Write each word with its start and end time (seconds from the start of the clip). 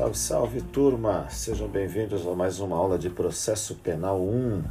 Salve, 0.00 0.16
salve 0.16 0.60
turma! 0.62 1.28
Sejam 1.28 1.68
bem-vindos 1.68 2.26
a 2.26 2.34
mais 2.34 2.58
uma 2.58 2.74
aula 2.74 2.98
de 2.98 3.10
Processo 3.10 3.74
Penal 3.74 4.18
1. 4.18 4.58
O 4.58 4.62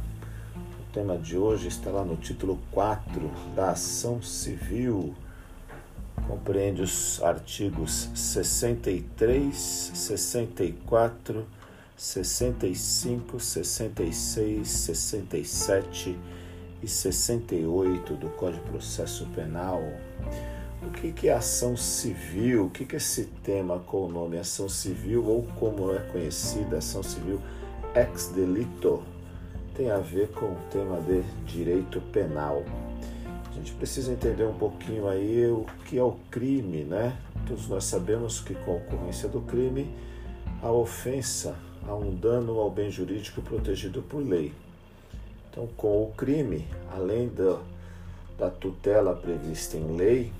tema 0.92 1.16
de 1.16 1.38
hoje 1.38 1.68
está 1.68 1.88
lá 1.88 2.04
no 2.04 2.16
título 2.16 2.58
4 2.72 3.30
da 3.54 3.70
Ação 3.70 4.20
Civil. 4.20 5.14
Compreende 6.26 6.82
os 6.82 7.22
artigos 7.22 8.10
63, 8.12 9.54
64, 9.94 11.46
65, 11.96 13.38
66, 13.38 14.68
67 14.68 16.18
e 16.82 16.88
68 16.88 18.14
do 18.14 18.30
Código 18.30 18.64
de 18.64 18.70
Processo 18.70 19.26
Penal. 19.26 19.80
O 20.82 20.90
que, 20.90 21.28
é 21.28 21.32
ação 21.34 21.76
civil? 21.76 22.66
O 22.66 22.70
que, 22.70 22.86
que 22.86 22.96
é 22.96 22.98
esse 22.98 23.26
tema 23.44 23.78
com 23.80 24.06
o 24.06 24.08
nome 24.08 24.38
ação 24.38 24.66
civil 24.66 25.26
ou 25.26 25.42
como 25.58 25.92
é 25.92 25.98
conhecida 25.98 26.78
ação 26.78 27.02
civil 27.02 27.38
ex 27.94 28.28
delito? 28.28 29.02
Tem 29.76 29.90
a 29.90 29.98
ver 29.98 30.28
com 30.28 30.46
o 30.46 30.56
tema 30.70 30.98
de 31.02 31.22
direito 31.44 32.00
penal. 32.12 32.64
A 33.50 33.52
gente 33.52 33.72
precisa 33.72 34.10
entender 34.10 34.44
um 34.44 34.54
pouquinho 34.54 35.06
aí 35.06 35.46
o 35.50 35.66
que 35.84 35.98
é 35.98 36.02
o 36.02 36.16
crime, 36.30 36.84
né? 36.84 37.14
Todos 37.46 37.68
nós 37.68 37.84
sabemos 37.84 38.40
que 38.40 38.54
com 38.54 38.72
a 38.72 38.76
ocorrência 38.76 39.28
do 39.28 39.42
crime, 39.42 39.86
a 40.62 40.72
ofensa 40.72 41.56
a 41.86 41.94
um 41.94 42.14
dano 42.14 42.58
ao 42.58 42.70
bem 42.70 42.90
jurídico 42.90 43.42
protegido 43.42 44.00
por 44.00 44.26
lei. 44.26 44.54
Então, 45.50 45.68
com 45.76 46.04
o 46.04 46.12
crime, 46.16 46.66
além 46.90 47.28
da, 47.28 47.58
da 48.38 48.50
tutela 48.50 49.14
prevista 49.14 49.76
em 49.76 49.96
lei, 49.96 50.32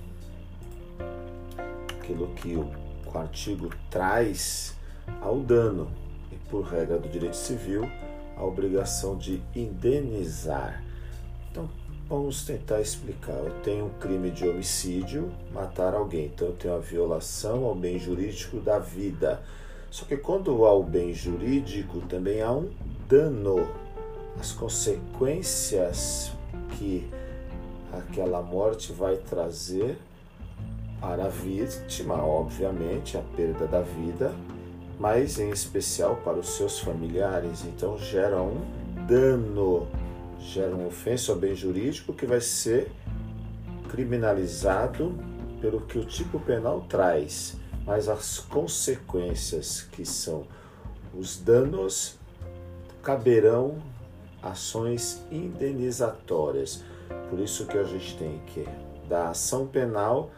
aquilo 2.11 2.27
que 2.35 2.55
o, 2.55 2.69
o 3.11 3.17
artigo 3.17 3.69
traz 3.89 4.75
ao 5.21 5.39
dano 5.39 5.89
e, 6.31 6.35
por 6.49 6.63
regra 6.65 6.97
do 6.99 7.07
direito 7.07 7.35
civil, 7.35 7.89
a 8.35 8.43
obrigação 8.43 9.17
de 9.17 9.41
indenizar. 9.55 10.83
Então, 11.49 11.69
vamos 12.07 12.43
tentar 12.43 12.81
explicar. 12.81 13.33
Eu 13.33 13.53
tenho 13.61 13.85
um 13.85 13.99
crime 13.99 14.29
de 14.29 14.47
homicídio, 14.47 15.31
matar 15.53 15.93
alguém. 15.93 16.25
Então, 16.25 16.49
eu 16.49 16.53
tenho 16.53 16.75
a 16.75 16.79
violação 16.79 17.65
ao 17.65 17.75
bem 17.75 17.97
jurídico 17.97 18.59
da 18.59 18.79
vida. 18.79 19.41
Só 19.89 20.05
que 20.05 20.17
quando 20.17 20.65
há 20.65 20.73
o 20.73 20.83
bem 20.83 21.13
jurídico, 21.13 22.01
também 22.01 22.41
há 22.41 22.51
um 22.51 22.69
dano. 23.07 23.67
As 24.39 24.53
consequências 24.53 26.31
que 26.77 27.07
aquela 27.91 28.41
morte 28.41 28.93
vai 28.93 29.17
trazer 29.17 29.97
para 31.01 31.25
a 31.25 31.29
vítima, 31.29 32.23
obviamente, 32.23 33.17
a 33.17 33.21
perda 33.35 33.65
da 33.65 33.81
vida, 33.81 34.31
mas 34.99 35.39
em 35.39 35.49
especial 35.49 36.17
para 36.17 36.37
os 36.37 36.49
seus 36.49 36.79
familiares. 36.79 37.65
Então 37.65 37.97
gera 37.97 38.39
um 38.39 38.61
dano, 39.07 39.87
gera 40.39 40.75
uma 40.75 40.87
ofensa 40.87 41.31
ao 41.31 41.39
bem 41.39 41.55
jurídico 41.55 42.13
que 42.13 42.27
vai 42.27 42.39
ser 42.39 42.91
criminalizado 43.89 45.17
pelo 45.59 45.81
que 45.81 45.97
o 45.97 46.05
tipo 46.05 46.39
penal 46.39 46.85
traz, 46.87 47.57
mas 47.83 48.07
as 48.07 48.37
consequências 48.39 49.81
que 49.81 50.05
são 50.05 50.45
os 51.17 51.37
danos 51.39 52.19
caberão 53.01 53.81
ações 54.41 55.23
indenizatórias. 55.31 56.83
Por 57.29 57.39
isso 57.39 57.65
que 57.65 57.77
a 57.77 57.83
gente 57.83 58.15
tem 58.17 58.39
que 58.47 58.67
da 59.09 59.29
ação 59.29 59.65
penal 59.65 60.31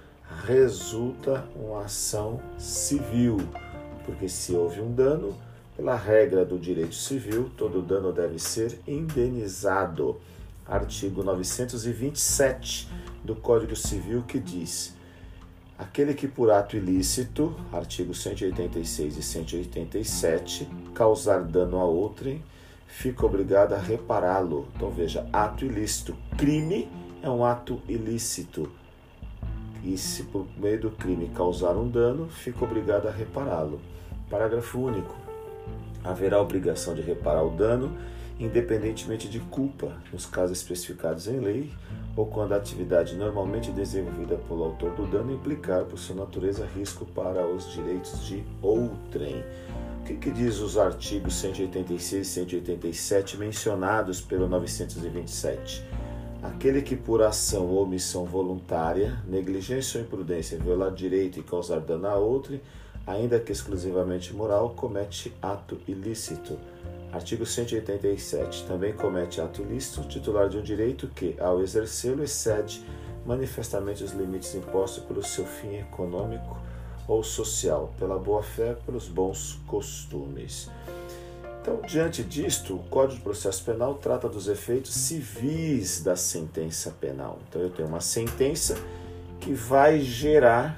resulta 0.45 1.45
uma 1.55 1.83
ação 1.83 2.41
civil, 2.57 3.37
porque 4.05 4.27
se 4.27 4.53
houve 4.53 4.81
um 4.81 4.93
dano, 4.93 5.35
pela 5.75 5.95
regra 5.95 6.45
do 6.45 6.59
direito 6.59 6.95
civil, 6.95 7.49
todo 7.57 7.81
dano 7.81 8.11
deve 8.11 8.39
ser 8.39 8.79
indenizado. 8.87 10.19
Artigo 10.65 11.23
927 11.23 12.89
do 13.23 13.35
Código 13.35 13.75
Civil 13.75 14.23
que 14.23 14.39
diz: 14.39 14.95
aquele 15.77 16.13
que 16.13 16.27
por 16.27 16.51
ato 16.51 16.77
ilícito, 16.77 17.55
artigo 17.71 18.13
186 18.13 19.17
e 19.17 19.23
187, 19.23 20.69
causar 20.93 21.41
dano 21.43 21.79
a 21.79 21.83
outrem, 21.83 22.41
fica 22.87 23.25
obrigado 23.25 23.73
a 23.73 23.77
repará-lo. 23.77 24.67
Então 24.75 24.89
veja, 24.89 25.27
ato 25.33 25.65
ilícito, 25.65 26.15
crime 26.37 26.89
é 27.21 27.29
um 27.29 27.43
ato 27.43 27.81
ilícito 27.87 28.71
e, 29.83 29.97
se 29.97 30.23
por 30.23 30.47
meio 30.57 30.79
do 30.79 30.91
crime 30.91 31.29
causar 31.35 31.75
um 31.75 31.87
dano, 31.87 32.27
fica 32.29 32.63
obrigado 32.63 33.07
a 33.07 33.11
repará-lo. 33.11 33.81
Parágrafo 34.29 34.79
único. 34.79 35.15
Haverá 36.03 36.41
obrigação 36.41 36.95
de 36.95 37.01
reparar 37.01 37.43
o 37.43 37.51
dano, 37.51 37.95
independentemente 38.39 39.27
de 39.29 39.39
culpa, 39.39 39.93
nos 40.11 40.25
casos 40.25 40.57
especificados 40.57 41.27
em 41.27 41.39
lei, 41.39 41.71
ou 42.15 42.25
quando 42.25 42.53
a 42.53 42.57
atividade 42.57 43.15
normalmente 43.15 43.71
desenvolvida 43.71 44.37
pelo 44.47 44.63
autor 44.63 44.91
do 44.91 45.05
dano 45.05 45.33
implicar, 45.33 45.83
por 45.83 45.97
sua 45.97 46.15
natureza, 46.15 46.67
risco 46.75 47.05
para 47.05 47.45
os 47.45 47.71
direitos 47.73 48.25
de 48.25 48.43
outrem. 48.61 49.43
O 50.01 50.05
que, 50.05 50.15
que 50.15 50.31
diz 50.31 50.59
os 50.59 50.77
artigos 50.77 51.35
186 51.35 52.27
e 52.27 52.29
187 52.29 53.37
mencionados 53.37 54.19
pelo 54.19 54.47
927? 54.47 55.83
Aquele 56.43 56.81
que 56.81 56.97
por 56.97 57.21
ação 57.21 57.67
ou 57.67 57.83
omissão 57.83 58.25
voluntária, 58.25 59.17
negligência 59.25 59.97
ou 59.97 60.05
imprudência 60.05 60.57
violar 60.57 60.91
direito 60.91 61.39
e 61.39 61.43
causar 61.43 61.79
dano 61.79 62.05
a 62.05 62.15
outro, 62.15 62.59
ainda 63.07 63.39
que 63.39 63.53
exclusivamente 63.53 64.33
moral, 64.33 64.71
comete 64.71 65.33
ato 65.41 65.79
ilícito. 65.87 66.59
Artigo 67.13 67.45
187. 67.45 68.65
Também 68.65 68.91
comete 68.91 69.39
ato 69.39 69.61
ilícito 69.61 70.05
titular 70.09 70.49
de 70.49 70.57
um 70.57 70.61
direito 70.61 71.07
que, 71.07 71.33
ao 71.39 71.61
exercê-lo, 71.61 72.23
excede 72.23 72.83
manifestamente 73.25 74.03
os 74.03 74.11
limites 74.11 74.53
impostos 74.53 75.01
pelo 75.05 75.23
seu 75.23 75.45
fim 75.45 75.75
econômico 75.77 76.57
ou 77.07 77.23
social, 77.23 77.93
pela 77.97 78.19
boa-fé, 78.19 78.75
pelos 78.85 79.07
bons 79.07 79.61
costumes. 79.65 80.69
Então, 81.63 81.79
diante 81.87 82.21
disto, 82.21 82.75
o 82.75 82.79
Código 82.89 83.19
de 83.19 83.23
Processo 83.23 83.63
Penal 83.63 83.95
trata 83.95 84.27
dos 84.27 84.49
efeitos 84.49 84.93
civis 84.93 86.03
da 86.03 86.13
sentença 86.13 86.91
penal. 86.91 87.39
Então, 87.47 87.61
eu 87.61 87.69
tenho 87.69 87.87
uma 87.87 88.01
sentença 88.01 88.75
que 89.39 89.53
vai 89.53 90.01
gerar 90.01 90.77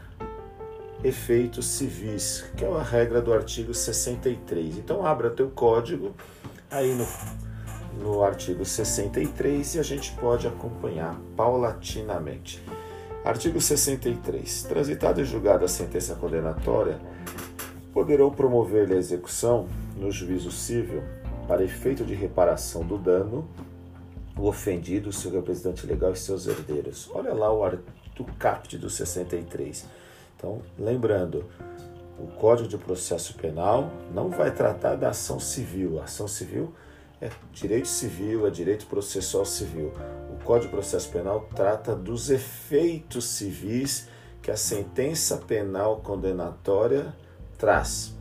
efeitos 1.04 1.66
civis, 1.66 2.46
que 2.56 2.64
é 2.64 2.72
a 2.72 2.84
regra 2.84 3.20
do 3.20 3.34
artigo 3.34 3.74
63. 3.74 4.78
Então, 4.78 5.04
abra 5.04 5.32
teu 5.32 5.50
código 5.50 6.14
aí 6.70 6.94
no, 6.94 7.08
no 8.00 8.24
artigo 8.24 8.64
63 8.64 9.74
e 9.74 9.80
a 9.80 9.84
gente 9.84 10.12
pode 10.12 10.46
acompanhar 10.46 11.20
paulatinamente. 11.36 12.64
Artigo 13.24 13.60
63. 13.60 14.62
Transitada 14.70 15.20
e 15.20 15.26
julgada 15.26 15.66
a 15.66 15.68
sentença 15.68 16.14
condenatória, 16.14 17.00
poderão 17.96 18.30
promover 18.30 18.92
a 18.92 18.96
execução 18.98 19.70
no 19.96 20.12
juízo 20.12 20.52
civil 20.52 21.02
para 21.48 21.64
efeito 21.64 22.04
de 22.04 22.14
reparação 22.14 22.86
do 22.86 22.98
dano 22.98 23.48
o 24.38 24.50
ofendido, 24.50 25.14
seu 25.14 25.32
representante 25.32 25.88
legal 25.88 26.12
e 26.12 26.18
seus 26.18 26.46
herdeiros. 26.46 27.10
Olha 27.14 27.34
lá 27.34 27.54
o, 27.54 27.66
o 27.66 28.26
caput 28.38 28.78
do 28.78 28.90
63. 28.90 29.86
Então, 30.36 30.62
lembrando, 30.78 31.46
o 32.20 32.28
Código 32.28 32.68
de 32.68 32.78
Processo 32.78 33.34
Penal 33.36 33.90
não 34.14 34.30
vai 34.30 34.52
tratar 34.52 34.96
da 34.96 35.12
ação 35.12 35.40
civil. 35.40 36.02
A 36.02 36.04
ação 36.04 36.28
civil 36.28 36.74
é 37.22 37.30
direito 37.54 37.88
civil, 37.88 38.46
é 38.46 38.50
direito 38.50 38.88
processual 38.88 39.46
civil. 39.46 39.94
O 40.30 40.44
Código 40.44 40.68
de 40.68 40.76
Processo 40.76 41.10
Penal 41.10 41.48
trata 41.56 41.96
dos 41.96 42.30
efeitos 42.30 43.24
civis 43.24 44.10
que 44.42 44.52
a 44.52 44.58
sentença 44.58 45.38
penal 45.38 46.02
condenatória 46.02 47.16
traz. 47.58 48.14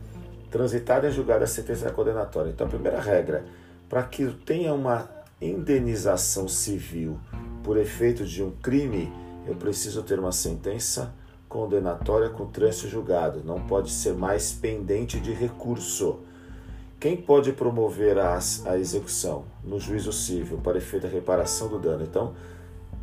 Transitada 0.49 1.07
e 1.07 1.11
julgada 1.11 1.43
a 1.43 1.47
sentença 1.47 1.91
condenatória. 1.91 2.49
Então, 2.49 2.67
a 2.67 2.69
primeira 2.69 2.99
regra, 2.99 3.45
para 3.89 4.03
que 4.03 4.25
tenha 4.45 4.73
uma 4.73 5.09
indenização 5.41 6.47
civil 6.47 7.19
por 7.63 7.77
efeito 7.77 8.25
de 8.25 8.41
um 8.41 8.51
crime, 8.51 9.11
eu 9.45 9.55
preciso 9.55 10.01
ter 10.03 10.19
uma 10.19 10.31
sentença 10.31 11.13
condenatória 11.49 12.29
com 12.29 12.45
trânsito 12.45 12.87
julgado. 12.87 13.41
Não 13.43 13.59
pode 13.61 13.91
ser 13.91 14.13
mais 14.13 14.53
pendente 14.53 15.19
de 15.19 15.33
recurso. 15.33 16.19
Quem 16.99 17.17
pode 17.17 17.51
promover 17.51 18.17
a, 18.17 18.39
a 18.65 18.77
execução 18.77 19.45
no 19.63 19.79
juízo 19.79 20.11
civil 20.11 20.57
para 20.57 20.77
efeito 20.77 21.03
da 21.03 21.09
reparação 21.09 21.67
do 21.67 21.77
dano? 21.77 22.03
Então, 22.03 22.33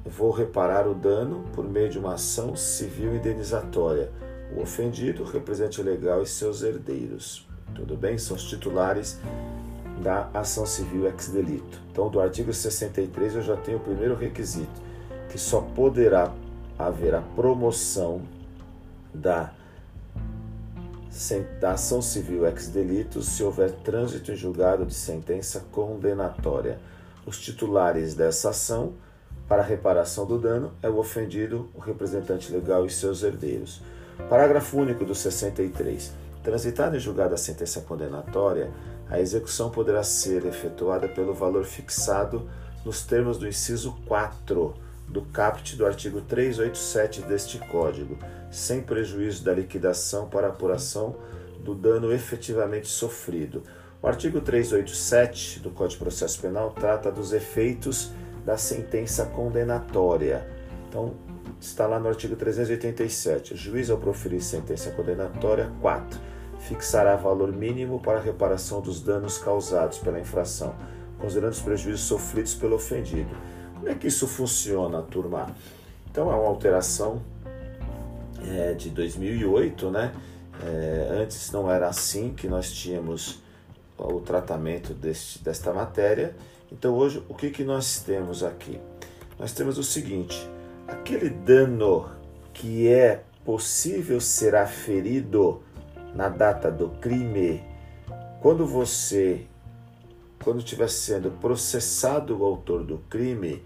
vou 0.04 0.30
reparar 0.30 0.88
o 0.88 0.94
dano 0.94 1.44
por 1.52 1.64
meio 1.64 1.88
de 1.88 1.98
uma 1.98 2.14
ação 2.14 2.56
civil 2.56 3.14
indenizatória 3.14 4.10
o 4.56 4.60
ofendido, 4.60 5.22
o 5.22 5.26
representante 5.26 5.82
legal 5.82 6.22
e 6.22 6.26
seus 6.26 6.62
herdeiros. 6.62 7.46
Tudo 7.74 7.96
bem? 7.96 8.18
São 8.18 8.36
os 8.36 8.44
titulares 8.44 9.18
da 10.02 10.28
ação 10.34 10.66
civil 10.66 11.06
ex 11.06 11.28
delito. 11.28 11.80
Então, 11.90 12.10
do 12.10 12.20
artigo 12.20 12.52
63 12.52 13.36
eu 13.36 13.42
já 13.42 13.56
tenho 13.56 13.78
o 13.78 13.80
primeiro 13.80 14.14
requisito, 14.14 14.80
que 15.30 15.38
só 15.38 15.60
poderá 15.60 16.32
haver 16.78 17.14
a 17.14 17.20
promoção 17.20 18.22
da 19.14 19.52
da 21.60 21.72
ação 21.72 22.00
civil 22.00 22.46
ex 22.46 22.68
delitos 22.68 23.28
se 23.28 23.42
houver 23.42 23.70
trânsito 23.70 24.32
em 24.32 24.34
julgado 24.34 24.86
de 24.86 24.94
sentença 24.94 25.60
condenatória. 25.70 26.80
Os 27.26 27.38
titulares 27.38 28.14
dessa 28.14 28.48
ação 28.48 28.94
para 29.46 29.62
reparação 29.62 30.24
do 30.24 30.38
dano 30.38 30.72
é 30.82 30.88
o 30.88 30.96
ofendido, 30.96 31.68
o 31.74 31.80
representante 31.80 32.50
legal 32.50 32.86
e 32.86 32.90
seus 32.90 33.22
herdeiros. 33.22 33.82
Parágrafo 34.28 34.78
único 34.78 35.04
do 35.04 35.14
63. 35.14 36.12
Transitada 36.42 36.96
em 36.96 37.00
julgado 37.00 37.34
a 37.34 37.38
sentença 37.38 37.80
condenatória, 37.80 38.70
a 39.08 39.20
execução 39.20 39.70
poderá 39.70 40.02
ser 40.02 40.46
efetuada 40.46 41.08
pelo 41.08 41.34
valor 41.34 41.64
fixado 41.64 42.48
nos 42.84 43.02
termos 43.02 43.38
do 43.38 43.46
inciso 43.46 43.94
4 44.06 44.74
do 45.06 45.22
caput 45.22 45.76
do 45.76 45.84
artigo 45.84 46.20
387 46.22 47.22
deste 47.22 47.58
Código, 47.58 48.18
sem 48.50 48.80
prejuízo 48.80 49.44
da 49.44 49.52
liquidação 49.52 50.28
para 50.28 50.48
apuração 50.48 51.16
do 51.62 51.74
dano 51.74 52.12
efetivamente 52.12 52.88
sofrido. 52.88 53.62
O 54.02 54.08
artigo 54.08 54.40
387 54.40 55.60
do 55.60 55.70
Código 55.70 55.92
de 55.92 56.04
Processo 56.04 56.40
Penal 56.40 56.70
trata 56.72 57.12
dos 57.12 57.32
efeitos 57.32 58.10
da 58.44 58.56
sentença 58.56 59.26
condenatória. 59.26 60.44
Então, 60.88 61.14
está 61.66 61.86
lá 61.86 61.98
no 61.98 62.08
artigo 62.08 62.34
387. 62.34 63.54
O 63.54 63.56
juiz, 63.56 63.88
ao 63.88 63.96
proferir 63.96 64.42
sentença 64.42 64.90
condenatória, 64.90 65.70
4. 65.80 66.20
Fixará 66.60 67.16
valor 67.16 67.52
mínimo 67.52 68.00
para 68.00 68.18
a 68.18 68.20
reparação 68.20 68.80
dos 68.80 69.00
danos 69.00 69.38
causados 69.38 69.98
pela 69.98 70.20
infração, 70.20 70.74
considerando 71.18 71.52
os 71.52 71.60
prejuízos 71.60 72.02
sofridos 72.02 72.54
pelo 72.54 72.76
ofendido. 72.76 73.30
Como 73.74 73.88
é 73.88 73.94
que 73.94 74.06
isso 74.06 74.26
funciona, 74.26 75.02
turma? 75.02 75.54
Então, 76.10 76.30
é 76.30 76.34
uma 76.34 76.46
alteração 76.46 77.22
é, 78.46 78.74
de 78.74 78.90
2008, 78.90 79.90
né? 79.90 80.12
É, 80.64 81.08
antes 81.22 81.50
não 81.50 81.70
era 81.70 81.88
assim 81.88 82.32
que 82.34 82.46
nós 82.46 82.70
tínhamos 82.70 83.40
o 83.96 84.20
tratamento 84.20 84.94
deste, 84.94 85.42
desta 85.42 85.72
matéria. 85.72 86.34
Então, 86.70 86.94
hoje, 86.94 87.22
o 87.28 87.34
que, 87.34 87.50
que 87.50 87.64
nós 87.64 88.00
temos 88.00 88.42
aqui? 88.42 88.80
Nós 89.38 89.52
temos 89.52 89.78
o 89.78 89.82
seguinte: 89.82 90.48
aquele 90.92 91.30
dano 91.30 92.10
que 92.52 92.88
é 92.88 93.24
possível 93.44 94.20
ser 94.20 94.54
aferido 94.54 95.62
na 96.14 96.28
data 96.28 96.70
do 96.70 96.90
crime, 97.00 97.62
quando 98.40 98.66
você, 98.66 99.46
quando 100.44 100.58
estiver 100.58 100.88
sendo 100.88 101.30
processado 101.30 102.38
o 102.38 102.44
autor 102.44 102.84
do 102.84 102.98
crime, 103.08 103.62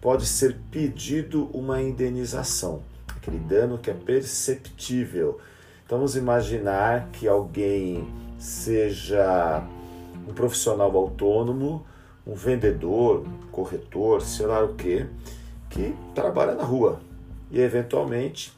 pode 0.00 0.24
ser 0.24 0.56
pedido 0.70 1.50
uma 1.52 1.82
indenização, 1.82 2.82
aquele 3.08 3.38
dano 3.38 3.78
que 3.78 3.90
é 3.90 3.94
perceptível. 3.94 5.40
Então, 5.84 5.98
vamos 5.98 6.16
imaginar 6.16 7.08
que 7.10 7.26
alguém 7.26 8.08
seja 8.38 9.66
um 10.28 10.32
profissional 10.32 10.96
autônomo, 10.96 11.84
um 12.26 12.34
vendedor, 12.34 13.26
um 13.26 13.50
corretor, 13.50 14.22
sei 14.22 14.46
lá 14.46 14.62
o 14.62 14.74
que, 14.74 15.06
que 15.78 15.94
trabalha 16.12 16.54
na 16.54 16.64
rua 16.64 16.98
e 17.52 17.60
eventualmente 17.60 18.52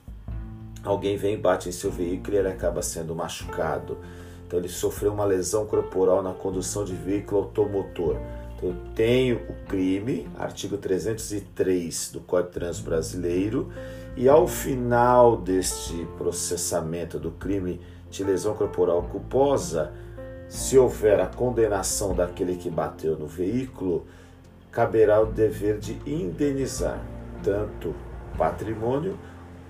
alguém 0.83 1.19
vem 1.19 1.35
e 1.35 1.37
bate 1.37 1.69
em 1.69 1.73
seu 1.73 1.91
veículo 1.91 2.35
e 2.35 2.39
ele 2.39 2.49
acaba 2.49 2.81
sendo 2.81 3.15
machucado. 3.15 3.99
Então 4.47 4.59
ele 4.59 4.71
sofreu 4.71 5.13
uma 5.13 5.27
lesão 5.27 5.67
corporal 5.67 6.23
na 6.23 6.33
condução 6.33 6.83
de 6.83 6.95
veículo 6.95 7.43
automotor. 7.43 8.17
Então 8.57 8.71
eu 8.71 8.77
tenho 8.95 9.37
o 9.37 9.69
crime, 9.69 10.27
artigo 10.39 10.79
303 10.79 12.13
do 12.13 12.21
Código 12.21 12.49
de 12.49 12.55
Trânsito 12.55 12.89
Brasileiro, 12.89 13.71
e 14.17 14.27
ao 14.27 14.49
final 14.49 15.37
deste 15.37 16.07
processamento 16.17 17.19
do 17.19 17.33
crime 17.33 17.83
de 18.11 18.25
lesão 18.25 18.55
corporal 18.55 19.03
culposa, 19.03 19.93
se 20.49 20.79
houver 20.79 21.21
a 21.21 21.27
condenação 21.27 22.15
daquele 22.15 22.57
que 22.57 22.71
bateu 22.71 23.17
no 23.17 23.27
veículo, 23.27 24.07
caberá 24.71 25.21
o 25.21 25.27
dever 25.27 25.79
de 25.79 26.01
indenizar 26.07 27.03
tanto 27.43 27.95
patrimônio 28.37 29.19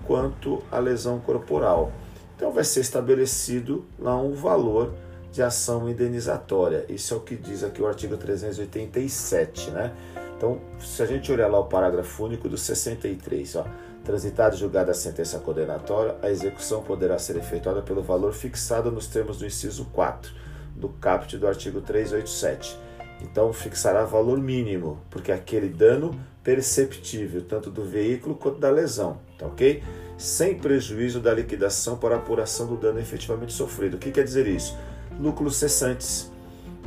quanto 0.05 0.61
a 0.71 0.79
lesão 0.79 1.19
corporal. 1.19 1.91
Então 2.35 2.51
vai 2.51 2.63
ser 2.63 2.81
estabelecido 2.81 3.85
lá 3.99 4.15
um 4.15 4.33
valor 4.33 4.93
de 5.31 5.41
ação 5.41 5.89
indenizatória. 5.89 6.85
Isso 6.89 7.13
é 7.13 7.17
o 7.17 7.21
que 7.21 7.35
diz 7.35 7.63
aqui 7.63 7.81
o 7.81 7.87
artigo 7.87 8.17
387, 8.17 9.71
né? 9.71 9.93
Então, 10.35 10.59
se 10.79 11.01
a 11.03 11.05
gente 11.05 11.31
olhar 11.31 11.47
lá 11.47 11.59
o 11.59 11.65
parágrafo 11.65 12.25
único 12.25 12.49
do 12.49 12.57
63, 12.57 13.55
ó, 13.57 13.65
transitado 14.03 14.55
e 14.55 14.57
julgada 14.57 14.91
a 14.91 14.93
sentença 14.93 15.37
condenatória, 15.39 16.15
a 16.21 16.29
execução 16.29 16.81
poderá 16.81 17.19
ser 17.19 17.37
efetuada 17.37 17.81
pelo 17.81 18.01
valor 18.01 18.33
fixado 18.33 18.91
nos 18.91 19.05
termos 19.07 19.37
do 19.37 19.45
inciso 19.45 19.85
4 19.93 20.33
do 20.75 20.89
caput 20.89 21.37
do 21.37 21.47
artigo 21.47 21.79
387. 21.79 22.75
Então 23.21 23.51
fixará 23.53 24.03
valor 24.03 24.39
mínimo, 24.39 24.99
porque 25.09 25.31
aquele 25.31 25.69
dano 25.69 26.19
perceptível, 26.43 27.43
tanto 27.43 27.69
do 27.69 27.83
veículo 27.83 28.35
quanto 28.35 28.59
da 28.59 28.69
lesão, 28.69 29.19
tá 29.37 29.45
ok? 29.45 29.83
Sem 30.17 30.57
prejuízo 30.57 31.19
da 31.19 31.33
liquidação 31.33 31.97
para 31.97 32.15
apuração 32.15 32.67
do 32.67 32.75
dano 32.75 32.99
efetivamente 32.99 33.53
sofrido. 33.53 33.95
O 33.95 33.97
que 33.97 34.11
quer 34.11 34.23
dizer 34.23 34.47
isso? 34.47 34.77
Lucros 35.19 35.55
cessantes. 35.55 36.31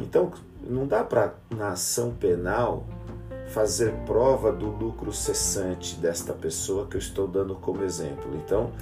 Então, 0.01 0.33
não 0.69 0.87
dá 0.87 1.05
para, 1.05 1.35
na 1.51 1.71
ação 1.71 2.13
penal, 2.13 2.87
fazer 3.49 3.93
prova 4.07 4.51
do 4.53 4.67
lucro 4.67 5.13
cessante 5.13 5.97
desta 5.97 6.33
pessoa 6.33 6.87
que 6.87 6.97
eu 6.97 7.01
estou 7.01 7.29
dando 7.29 7.55
como 7.55 7.85
exemplo. 7.85 8.35
Então, 8.45 8.73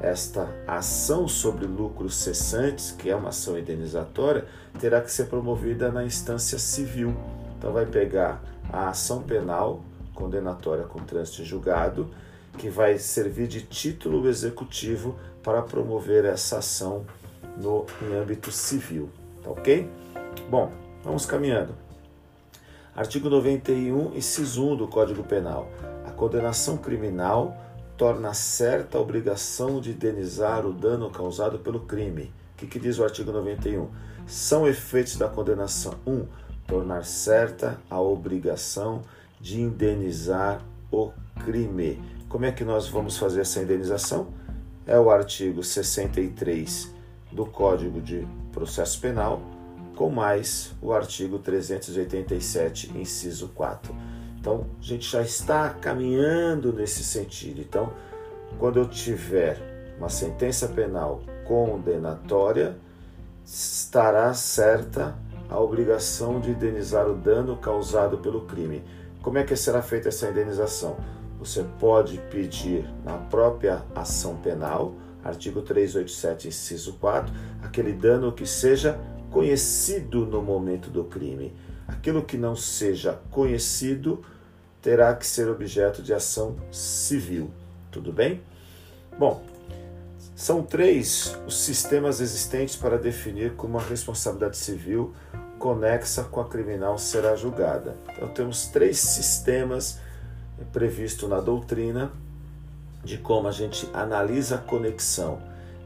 esta 0.00 0.48
ação 0.66 1.28
sobre 1.28 1.66
lucros 1.66 2.16
cessantes, 2.16 2.92
que 2.92 3.10
é 3.10 3.14
uma 3.14 3.28
ação 3.28 3.58
indenizatória, 3.58 4.46
terá 4.78 5.00
que 5.00 5.12
ser 5.12 5.26
promovida 5.26 5.92
na 5.92 6.04
instância 6.04 6.58
civil. 6.58 7.14
Então, 7.58 7.72
vai 7.72 7.86
pegar 7.86 8.42
a 8.72 8.88
ação 8.88 9.22
penal 9.22 9.82
condenatória 10.14 10.84
com 10.84 11.00
trânsito 11.00 11.44
julgado, 11.44 12.10
que 12.58 12.68
vai 12.68 12.98
servir 12.98 13.46
de 13.46 13.62
título 13.62 14.28
executivo 14.28 15.16
para 15.42 15.62
promover 15.62 16.24
essa 16.24 16.58
ação 16.58 17.04
no 17.56 17.86
em 18.02 18.14
âmbito 18.14 18.50
civil, 18.52 19.08
tá 19.42 19.50
ok? 19.50 19.88
Bom, 20.50 20.70
vamos 21.02 21.24
caminhando. 21.26 21.74
Artigo 22.94 23.30
91, 23.30 24.14
inciso 24.16 24.66
1 24.72 24.76
do 24.76 24.88
Código 24.88 25.22
Penal. 25.22 25.68
A 26.06 26.10
condenação 26.10 26.76
criminal 26.76 27.56
torna 28.00 28.32
certa 28.32 28.96
a 28.96 29.00
obrigação 29.02 29.78
de 29.78 29.90
indenizar 29.90 30.64
o 30.64 30.72
dano 30.72 31.10
causado 31.10 31.58
pelo 31.58 31.80
crime. 31.80 32.32
O 32.54 32.56
que, 32.56 32.66
que 32.66 32.78
diz 32.78 32.98
o 32.98 33.04
artigo 33.04 33.30
91? 33.30 33.90
São 34.26 34.66
efeitos 34.66 35.16
da 35.18 35.28
condenação: 35.28 35.92
1. 36.06 36.10
Um, 36.10 36.26
tornar 36.66 37.04
certa 37.04 37.78
a 37.90 38.00
obrigação 38.00 39.02
de 39.38 39.60
indenizar 39.60 40.64
o 40.90 41.12
crime. 41.44 42.02
Como 42.26 42.46
é 42.46 42.52
que 42.52 42.64
nós 42.64 42.88
vamos 42.88 43.18
fazer 43.18 43.42
essa 43.42 43.60
indenização? 43.60 44.28
É 44.86 44.98
o 44.98 45.10
artigo 45.10 45.62
63 45.62 46.94
do 47.30 47.44
Código 47.44 48.00
de 48.00 48.26
Processo 48.50 48.98
Penal, 48.98 49.42
com 49.94 50.08
mais 50.08 50.72
o 50.80 50.94
artigo 50.94 51.38
387, 51.38 52.96
inciso 52.96 53.48
4. 53.48 53.94
Então, 54.40 54.66
a 54.80 54.82
gente 54.82 55.08
já 55.10 55.20
está 55.20 55.68
caminhando 55.68 56.72
nesse 56.72 57.04
sentido. 57.04 57.60
Então, 57.60 57.92
quando 58.58 58.78
eu 58.78 58.88
tiver 58.88 59.94
uma 59.98 60.08
sentença 60.08 60.66
penal 60.66 61.20
condenatória, 61.46 62.76
estará 63.44 64.32
certa 64.32 65.14
a 65.48 65.60
obrigação 65.60 66.40
de 66.40 66.50
indenizar 66.50 67.06
o 67.06 67.14
dano 67.14 67.56
causado 67.56 68.18
pelo 68.18 68.42
crime. 68.42 68.82
Como 69.20 69.36
é 69.36 69.44
que 69.44 69.54
será 69.54 69.82
feita 69.82 70.08
essa 70.08 70.30
indenização? 70.30 70.96
Você 71.38 71.64
pode 71.78 72.18
pedir 72.30 72.88
na 73.04 73.18
própria 73.18 73.82
ação 73.94 74.36
penal, 74.36 74.94
artigo 75.22 75.60
387, 75.60 76.48
inciso 76.48 76.94
4, 76.94 77.34
aquele 77.62 77.92
dano 77.92 78.32
que 78.32 78.46
seja 78.46 78.98
conhecido 79.30 80.24
no 80.24 80.40
momento 80.40 80.88
do 80.88 81.04
crime. 81.04 81.52
Aquilo 81.90 82.22
que 82.22 82.38
não 82.38 82.54
seja 82.54 83.20
conhecido 83.32 84.24
terá 84.80 85.12
que 85.14 85.26
ser 85.26 85.48
objeto 85.48 86.02
de 86.02 86.14
ação 86.14 86.56
civil. 86.70 87.50
Tudo 87.90 88.12
bem? 88.12 88.40
Bom, 89.18 89.42
são 90.36 90.62
três 90.62 91.36
os 91.46 91.58
sistemas 91.58 92.20
existentes 92.20 92.76
para 92.76 92.96
definir 92.96 93.54
como 93.56 93.76
a 93.76 93.82
responsabilidade 93.82 94.56
civil 94.56 95.12
conexa 95.58 96.22
com 96.22 96.40
a 96.40 96.48
criminal 96.48 96.96
será 96.96 97.34
julgada. 97.34 97.96
Então 98.08 98.28
temos 98.28 98.68
três 98.68 98.98
sistemas 98.98 99.98
previstos 100.72 101.28
na 101.28 101.40
doutrina 101.40 102.12
de 103.02 103.18
como 103.18 103.48
a 103.48 103.52
gente 103.52 103.90
analisa 103.92 104.54
a 104.54 104.58
conexão 104.58 105.42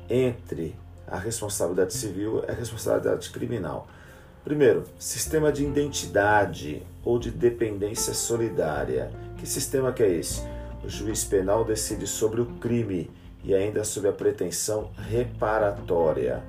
entre 0.09 0.77
a 1.09 1.17
responsabilidade 1.17 1.95
civil 1.95 2.45
e 2.47 2.51
a 2.51 2.55
responsabilidade 2.55 3.31
criminal. 3.31 3.89
Primeiro, 4.45 4.85
sistema 4.99 5.51
de 5.51 5.65
identidade 5.65 6.83
ou 7.03 7.19
de 7.19 7.31
dependência 7.31 8.13
solidária. 8.13 9.11
Que 9.39 9.47
sistema 9.47 9.91
que 9.91 10.03
é 10.03 10.11
esse? 10.11 10.43
O 10.85 10.89
juiz 10.89 11.25
penal 11.25 11.65
decide 11.65 12.07
sobre 12.07 12.43
o 12.43 12.47
crime 12.61 13.11
e 13.43 13.55
ainda 13.55 13.83
sob 13.85 14.07
a 14.07 14.13
pretensão 14.13 14.91
reparatória. 15.09 16.45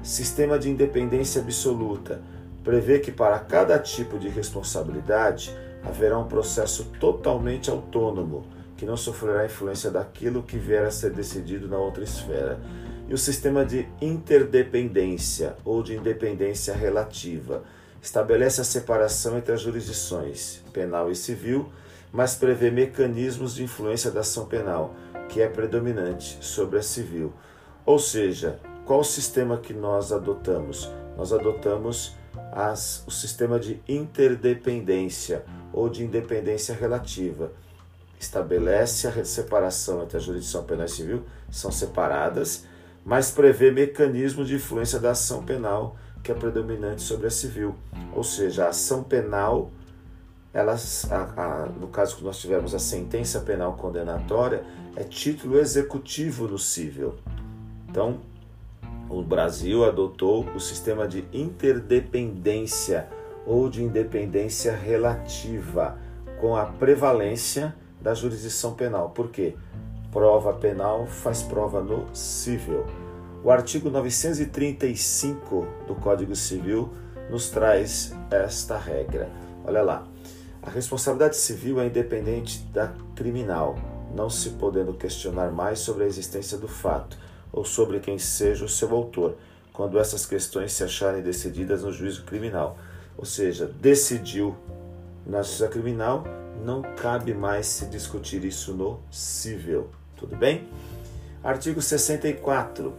Sistema 0.00 0.60
de 0.60 0.70
independência 0.70 1.42
absoluta 1.42 2.20
prevê 2.62 3.00
que 3.00 3.10
para 3.10 3.40
cada 3.40 3.80
tipo 3.80 4.16
de 4.16 4.28
responsabilidade 4.28 5.50
haverá 5.82 6.16
um 6.20 6.28
processo 6.28 6.84
totalmente 7.00 7.68
autônomo, 7.68 8.44
que 8.76 8.86
não 8.86 8.96
sofrerá 8.96 9.44
influência 9.44 9.90
daquilo 9.90 10.44
que 10.44 10.56
vier 10.56 10.84
a 10.84 10.90
ser 10.90 11.10
decidido 11.10 11.66
na 11.66 11.78
outra 11.78 12.04
esfera. 12.04 12.60
E 13.10 13.14
o 13.14 13.18
sistema 13.18 13.64
de 13.64 13.88
interdependência 14.00 15.56
ou 15.64 15.82
de 15.82 15.96
independência 15.96 16.72
relativa 16.72 17.64
estabelece 18.00 18.60
a 18.60 18.64
separação 18.64 19.36
entre 19.36 19.52
as 19.52 19.62
jurisdições 19.62 20.62
penal 20.72 21.10
e 21.10 21.16
civil, 21.16 21.72
mas 22.12 22.36
prevê 22.36 22.70
mecanismos 22.70 23.56
de 23.56 23.64
influência 23.64 24.12
da 24.12 24.20
ação 24.20 24.46
penal, 24.46 24.94
que 25.28 25.40
é 25.40 25.48
predominante 25.48 26.38
sobre 26.40 26.78
a 26.78 26.82
civil. 26.82 27.32
Ou 27.84 27.98
seja, 27.98 28.60
qual 28.86 29.00
o 29.00 29.04
sistema 29.04 29.58
que 29.58 29.74
nós 29.74 30.12
adotamos? 30.12 30.88
Nós 31.16 31.32
adotamos 31.32 32.14
as, 32.52 33.02
o 33.08 33.10
sistema 33.10 33.58
de 33.58 33.82
interdependência 33.88 35.44
ou 35.72 35.88
de 35.88 36.04
independência 36.04 36.76
relativa. 36.76 37.50
Estabelece 38.20 39.08
a 39.08 39.24
separação 39.24 40.04
entre 40.04 40.16
a 40.16 40.20
jurisdição 40.20 40.62
penal 40.62 40.86
e 40.86 40.88
civil, 40.88 41.24
são 41.50 41.72
separadas, 41.72 42.69
mas 43.04 43.30
prevê 43.30 43.70
mecanismos 43.70 44.48
de 44.48 44.56
influência 44.56 44.98
da 44.98 45.10
ação 45.12 45.42
penal 45.42 45.96
que 46.22 46.30
é 46.30 46.34
predominante 46.34 47.02
sobre 47.02 47.26
a 47.26 47.30
civil. 47.30 47.74
Ou 48.12 48.22
seja, 48.22 48.66
a 48.66 48.68
ação 48.68 49.02
penal, 49.02 49.70
elas, 50.52 51.10
a, 51.10 51.32
a, 51.36 51.66
no 51.66 51.88
caso 51.88 52.16
que 52.16 52.24
nós 52.24 52.38
tivemos 52.38 52.74
a 52.74 52.78
sentença 52.78 53.40
penal 53.40 53.74
condenatória, 53.74 54.62
é 54.96 55.02
título 55.02 55.58
executivo 55.58 56.46
no 56.46 56.58
civil. 56.58 57.14
Então, 57.88 58.20
o 59.08 59.22
Brasil 59.22 59.84
adotou 59.84 60.44
o 60.54 60.60
sistema 60.60 61.08
de 61.08 61.24
interdependência 61.32 63.08
ou 63.46 63.68
de 63.68 63.82
independência 63.82 64.76
relativa, 64.76 65.98
com 66.40 66.56
a 66.56 66.66
prevalência 66.66 67.74
da 68.00 68.14
jurisdição 68.14 68.74
penal. 68.74 69.10
Por 69.10 69.30
quê? 69.30 69.56
Prova 70.12 70.52
penal 70.52 71.06
faz 71.06 71.40
prova 71.40 71.80
no 71.80 72.04
civil. 72.12 72.84
O 73.44 73.50
artigo 73.50 73.88
935 73.88 75.66
do 75.86 75.94
Código 75.94 76.34
Civil 76.34 76.92
nos 77.30 77.48
traz 77.48 78.12
esta 78.28 78.76
regra. 78.76 79.30
Olha 79.64 79.82
lá. 79.82 80.04
A 80.62 80.68
responsabilidade 80.68 81.36
civil 81.36 81.80
é 81.80 81.86
independente 81.86 82.58
da 82.72 82.92
criminal, 83.14 83.76
não 84.12 84.28
se 84.28 84.50
podendo 84.50 84.92
questionar 84.94 85.52
mais 85.52 85.78
sobre 85.78 86.02
a 86.02 86.06
existência 86.08 86.58
do 86.58 86.68
fato 86.68 87.16
ou 87.52 87.64
sobre 87.64 88.00
quem 88.00 88.18
seja 88.18 88.64
o 88.64 88.68
seu 88.68 88.92
autor, 88.94 89.36
quando 89.72 89.98
essas 89.98 90.26
questões 90.26 90.72
se 90.72 90.82
acharem 90.82 91.22
decididas 91.22 91.84
no 91.84 91.92
juízo 91.92 92.24
criminal. 92.24 92.76
Ou 93.16 93.24
seja, 93.24 93.64
decidiu 93.64 94.56
na 95.24 95.40
justiça 95.40 95.68
criminal, 95.68 96.24
não 96.64 96.82
cabe 96.82 97.32
mais 97.32 97.66
se 97.66 97.86
discutir 97.86 98.44
isso 98.44 98.74
no 98.74 99.00
civil. 99.10 99.88
Tudo 100.20 100.36
bem? 100.36 100.68
Artigo 101.42 101.80
64. 101.80 102.94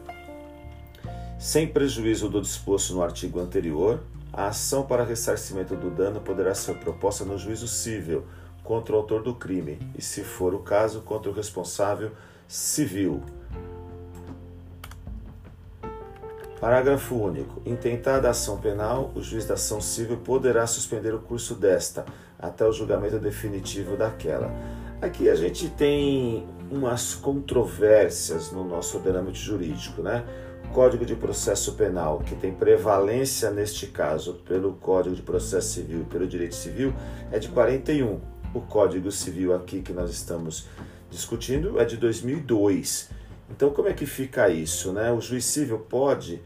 Sem 1.39 1.67
prejuízo 1.67 2.27
do 2.27 2.41
disposto 2.41 2.95
no 2.95 3.03
artigo 3.03 3.39
anterior, 3.39 4.01
a 4.33 4.47
ação 4.47 4.83
para 4.83 5.03
ressarcimento 5.03 5.75
do 5.75 5.91
dano 5.91 6.19
poderá 6.19 6.55
ser 6.55 6.75
proposta 6.79 7.23
no 7.23 7.37
juízo 7.37 7.67
civil 7.67 8.25
contra 8.63 8.95
o 8.95 8.97
autor 8.97 9.21
do 9.21 9.35
crime 9.35 9.77
e, 9.95 10.01
se 10.01 10.23
for 10.23 10.55
o 10.55 10.59
caso, 10.59 11.01
contra 11.01 11.29
o 11.29 11.33
responsável 11.33 12.11
civil 12.47 13.21
Parágrafo 16.59 17.15
único. 17.15 17.59
Intentada 17.65 18.27
a 18.27 18.31
ação 18.31 18.59
penal, 18.59 19.11
o 19.15 19.21
juiz 19.21 19.47
da 19.47 19.55
ação 19.55 19.81
civil 19.81 20.17
poderá 20.17 20.67
suspender 20.67 21.11
o 21.11 21.19
curso 21.19 21.55
desta 21.55 22.05
até 22.37 22.63
o 22.63 22.71
julgamento 22.71 23.17
definitivo 23.17 23.97
daquela. 23.97 24.51
Aqui 25.01 25.31
a 25.31 25.35
gente 25.35 25.67
tem 25.67 26.47
umas 26.69 27.15
controvérsias 27.15 28.51
no 28.51 28.63
nosso 28.63 28.97
ordenamento 28.97 29.37
jurídico, 29.37 30.03
né? 30.03 30.23
O 30.65 30.67
Código 30.73 31.03
de 31.03 31.15
Processo 31.15 31.73
Penal, 31.73 32.19
que 32.19 32.35
tem 32.35 32.53
prevalência 32.53 33.49
neste 33.49 33.87
caso 33.87 34.35
pelo 34.45 34.73
Código 34.73 35.15
de 35.15 35.23
Processo 35.23 35.69
Civil 35.73 36.01
e 36.01 36.05
pelo 36.05 36.27
Direito 36.27 36.53
Civil, 36.53 36.93
é 37.31 37.39
de 37.39 37.49
41. 37.49 38.21
O 38.53 38.61
Código 38.61 39.11
Civil 39.11 39.55
aqui 39.55 39.81
que 39.81 39.91
nós 39.91 40.11
estamos 40.11 40.67
discutindo 41.09 41.79
é 41.79 41.83
de 41.83 41.97
2002. 41.97 43.09
Então, 43.49 43.71
como 43.71 43.87
é 43.87 43.93
que 43.93 44.05
fica 44.05 44.49
isso? 44.49 44.93
Né? 44.93 45.11
O 45.11 45.19
juiz 45.19 45.45
civil 45.45 45.79
pode, 45.79 46.43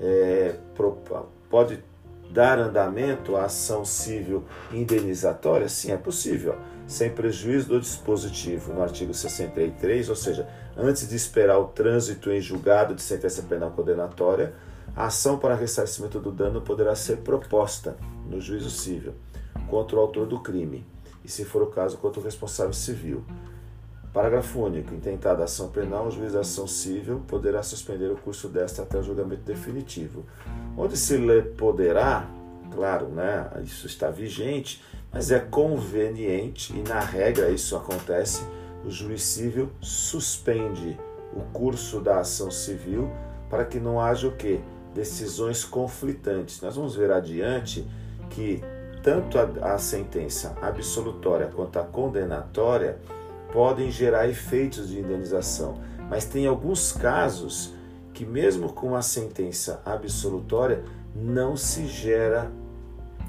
é, 0.00 0.56
pode 1.50 1.84
dar 2.30 2.58
andamento 2.58 3.36
à 3.36 3.44
ação 3.44 3.84
civil 3.84 4.44
indenizatória? 4.72 5.68
Sim, 5.68 5.92
é 5.92 5.96
possível, 5.98 6.56
sem 6.88 7.10
prejuízo 7.10 7.68
do 7.68 7.80
dispositivo 7.80 8.72
no 8.72 8.82
artigo 8.82 9.12
63, 9.12 10.08
ou 10.08 10.16
seja, 10.16 10.48
antes 10.74 11.06
de 11.06 11.14
esperar 11.14 11.58
o 11.58 11.66
trânsito 11.66 12.30
em 12.32 12.40
julgado 12.40 12.94
de 12.94 13.02
sentença 13.02 13.42
penal 13.42 13.70
condenatória, 13.72 14.54
a 14.96 15.06
ação 15.06 15.38
para 15.38 15.54
ressarcimento 15.54 16.18
do 16.18 16.32
dano 16.32 16.62
poderá 16.62 16.94
ser 16.96 17.18
proposta 17.18 17.94
no 18.26 18.40
juízo 18.40 18.70
civil 18.70 19.12
contra 19.68 19.96
o 19.96 20.00
autor 20.00 20.26
do 20.26 20.40
crime 20.40 20.84
e, 21.22 21.28
se 21.28 21.44
for 21.44 21.62
o 21.62 21.66
caso, 21.66 21.98
contra 21.98 22.20
o 22.20 22.24
responsável 22.24 22.72
civil. 22.72 23.22
Parágrafo 24.12 24.60
único. 24.60 24.94
Intentada 24.94 25.44
ação 25.44 25.68
penal, 25.68 26.06
o 26.06 26.10
juiz 26.10 26.32
da 26.32 26.40
ação 26.40 26.66
civil 26.66 27.22
poderá 27.28 27.62
suspender 27.62 28.10
o 28.10 28.16
curso 28.16 28.48
desta 28.48 28.82
até 28.82 28.98
o 28.98 29.02
julgamento 29.02 29.42
definitivo. 29.42 30.24
Onde 30.76 30.96
se 30.96 31.18
lê 31.18 31.42
poderá, 31.42 32.26
claro, 32.70 33.08
né, 33.08 33.50
isso 33.64 33.86
está 33.86 34.10
vigente, 34.10 34.82
mas 35.12 35.30
é 35.30 35.38
conveniente 35.38 36.72
e 36.76 36.88
na 36.88 37.00
regra 37.00 37.50
isso 37.50 37.76
acontece, 37.76 38.42
o 38.84 38.90
juiz 38.90 39.22
civil 39.22 39.70
suspende 39.80 40.98
o 41.32 41.40
curso 41.52 42.00
da 42.00 42.20
ação 42.20 42.50
civil 42.50 43.10
para 43.50 43.64
que 43.64 43.78
não 43.78 44.00
haja 44.00 44.28
o 44.28 44.32
que? 44.32 44.60
Decisões 44.94 45.64
conflitantes. 45.64 46.60
Nós 46.60 46.76
vamos 46.76 46.94
ver 46.94 47.10
adiante 47.10 47.86
que 48.30 48.62
tanto 49.02 49.38
a, 49.38 49.74
a 49.74 49.78
sentença 49.78 50.56
absolutória 50.60 51.46
quanto 51.46 51.78
a 51.78 51.84
condenatória 51.84 52.98
podem 53.52 53.90
gerar 53.90 54.28
efeitos 54.28 54.88
de 54.88 54.98
indenização, 54.98 55.80
mas 56.08 56.24
tem 56.24 56.46
alguns 56.46 56.92
casos 56.92 57.74
que, 58.12 58.26
mesmo 58.26 58.72
com 58.72 58.94
a 58.94 59.02
sentença 59.02 59.80
absolutória, 59.84 60.82
não 61.20 61.56
se 61.56 61.86
gera 61.86 62.50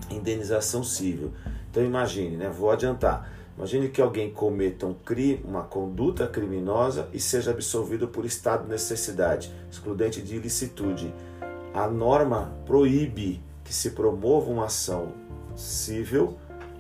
indenização 0.10 0.84
civil. 0.84 1.32
Então 1.70 1.84
imagine, 1.84 2.38
né? 2.38 2.50
Vou 2.50 2.72
adiantar. 2.72 3.30
Imagine 3.58 3.90
que 3.90 4.02
alguém 4.02 4.32
cometa 4.32 4.86
um 4.86 4.94
crime, 4.94 5.42
uma 5.44 5.64
conduta 5.64 6.26
criminosa 6.26 7.10
e 7.14 7.20
seja 7.20 7.52
absolvido 7.52 8.08
por 8.08 8.26
estado 8.26 8.64
de 8.64 8.70
necessidade, 8.70 9.54
excludente 9.70 10.22
de 10.22 10.36
ilicitude. 10.36 11.14
A 11.74 11.88
norma 11.88 12.54
proíbe 12.66 13.42
que 13.64 13.74
se 13.74 13.92
promova 13.92 14.50
uma 14.50 14.66
ação 14.66 15.12
civil 15.56 16.38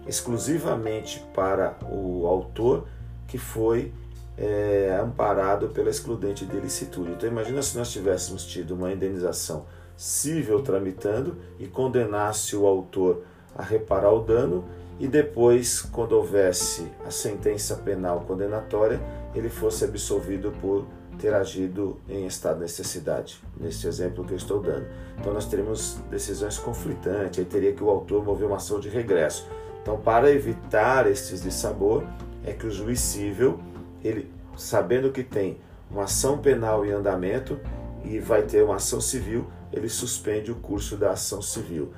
exclusivamente 0.08 1.24
para 1.36 1.78
o 1.92 2.26
autor 2.26 2.88
que 3.28 3.38
foi 3.38 3.92
é, 4.38 4.98
amparado 5.04 5.70
pela 5.70 5.90
excludente 5.90 6.46
de 6.46 6.60
licitude. 6.60 7.12
Então 7.12 7.30
imagina 7.30 7.62
se 7.62 7.78
nós 7.78 7.92
tivéssemos 7.92 8.46
tido 8.46 8.74
uma 8.74 8.92
indenização 8.92 9.66
civil 10.00 10.62
tramitando 10.62 11.36
e 11.60 11.68
condenasse 11.68 12.56
o 12.56 12.66
autor 12.66 13.24
a 13.54 13.62
reparar 13.62 14.14
o 14.14 14.22
dano 14.22 14.64
e 14.98 15.10
depois, 15.10 15.82
quando 15.82 16.14
houvesse 16.14 16.90
a 17.06 17.12
sentença 17.12 17.76
penal 17.76 18.22
condenatória, 18.22 19.02
ele 19.36 19.50
fosse 19.50 19.84
absolvido 19.84 20.54
por 20.62 20.86
ter 21.20 21.34
agido 21.34 22.00
em 22.08 22.26
estado 22.26 22.56
de 22.56 22.62
necessidade, 22.62 23.42
nesse 23.60 23.88
exemplo 23.88 24.24
que 24.24 24.32
eu 24.32 24.38
estou 24.38 24.62
dando. 24.62 24.88
Então 25.20 25.34
nós 25.34 25.46
teremos 25.46 25.98
decisões 26.10 26.58
conflitantes, 26.58 27.40
aí 27.40 27.46
teria 27.46 27.74
que 27.74 27.84
o 27.84 27.90
autor 27.90 28.24
mover 28.24 28.48
uma 28.48 28.56
ação 28.56 28.80
de 28.80 28.88
regresso. 28.88 29.50
Então, 29.82 29.98
para 29.98 30.32
evitar 30.32 31.08
estes 31.12 31.44
dissabor, 31.44 32.06
é 32.46 32.54
que 32.54 32.66
o 32.66 32.72
juiz 32.72 33.02
civil, 33.02 33.60
ele 34.02 34.32
sabendo 34.56 35.12
que 35.12 35.24
tem 35.24 35.60
uma 35.92 36.04
ação 36.04 36.38
penal 36.38 36.86
em 36.86 36.92
andamento 36.92 37.60
e 38.06 38.18
vai 38.18 38.44
ter 38.44 38.64
uma 38.64 38.76
ação 38.76 39.02
civil, 39.02 39.46
ele 39.72 39.90
suspende 39.90 40.52
o 40.52 40.56
curso 40.56 40.98
da 40.98 41.12
ação 41.12 41.42
civil. 41.42 41.94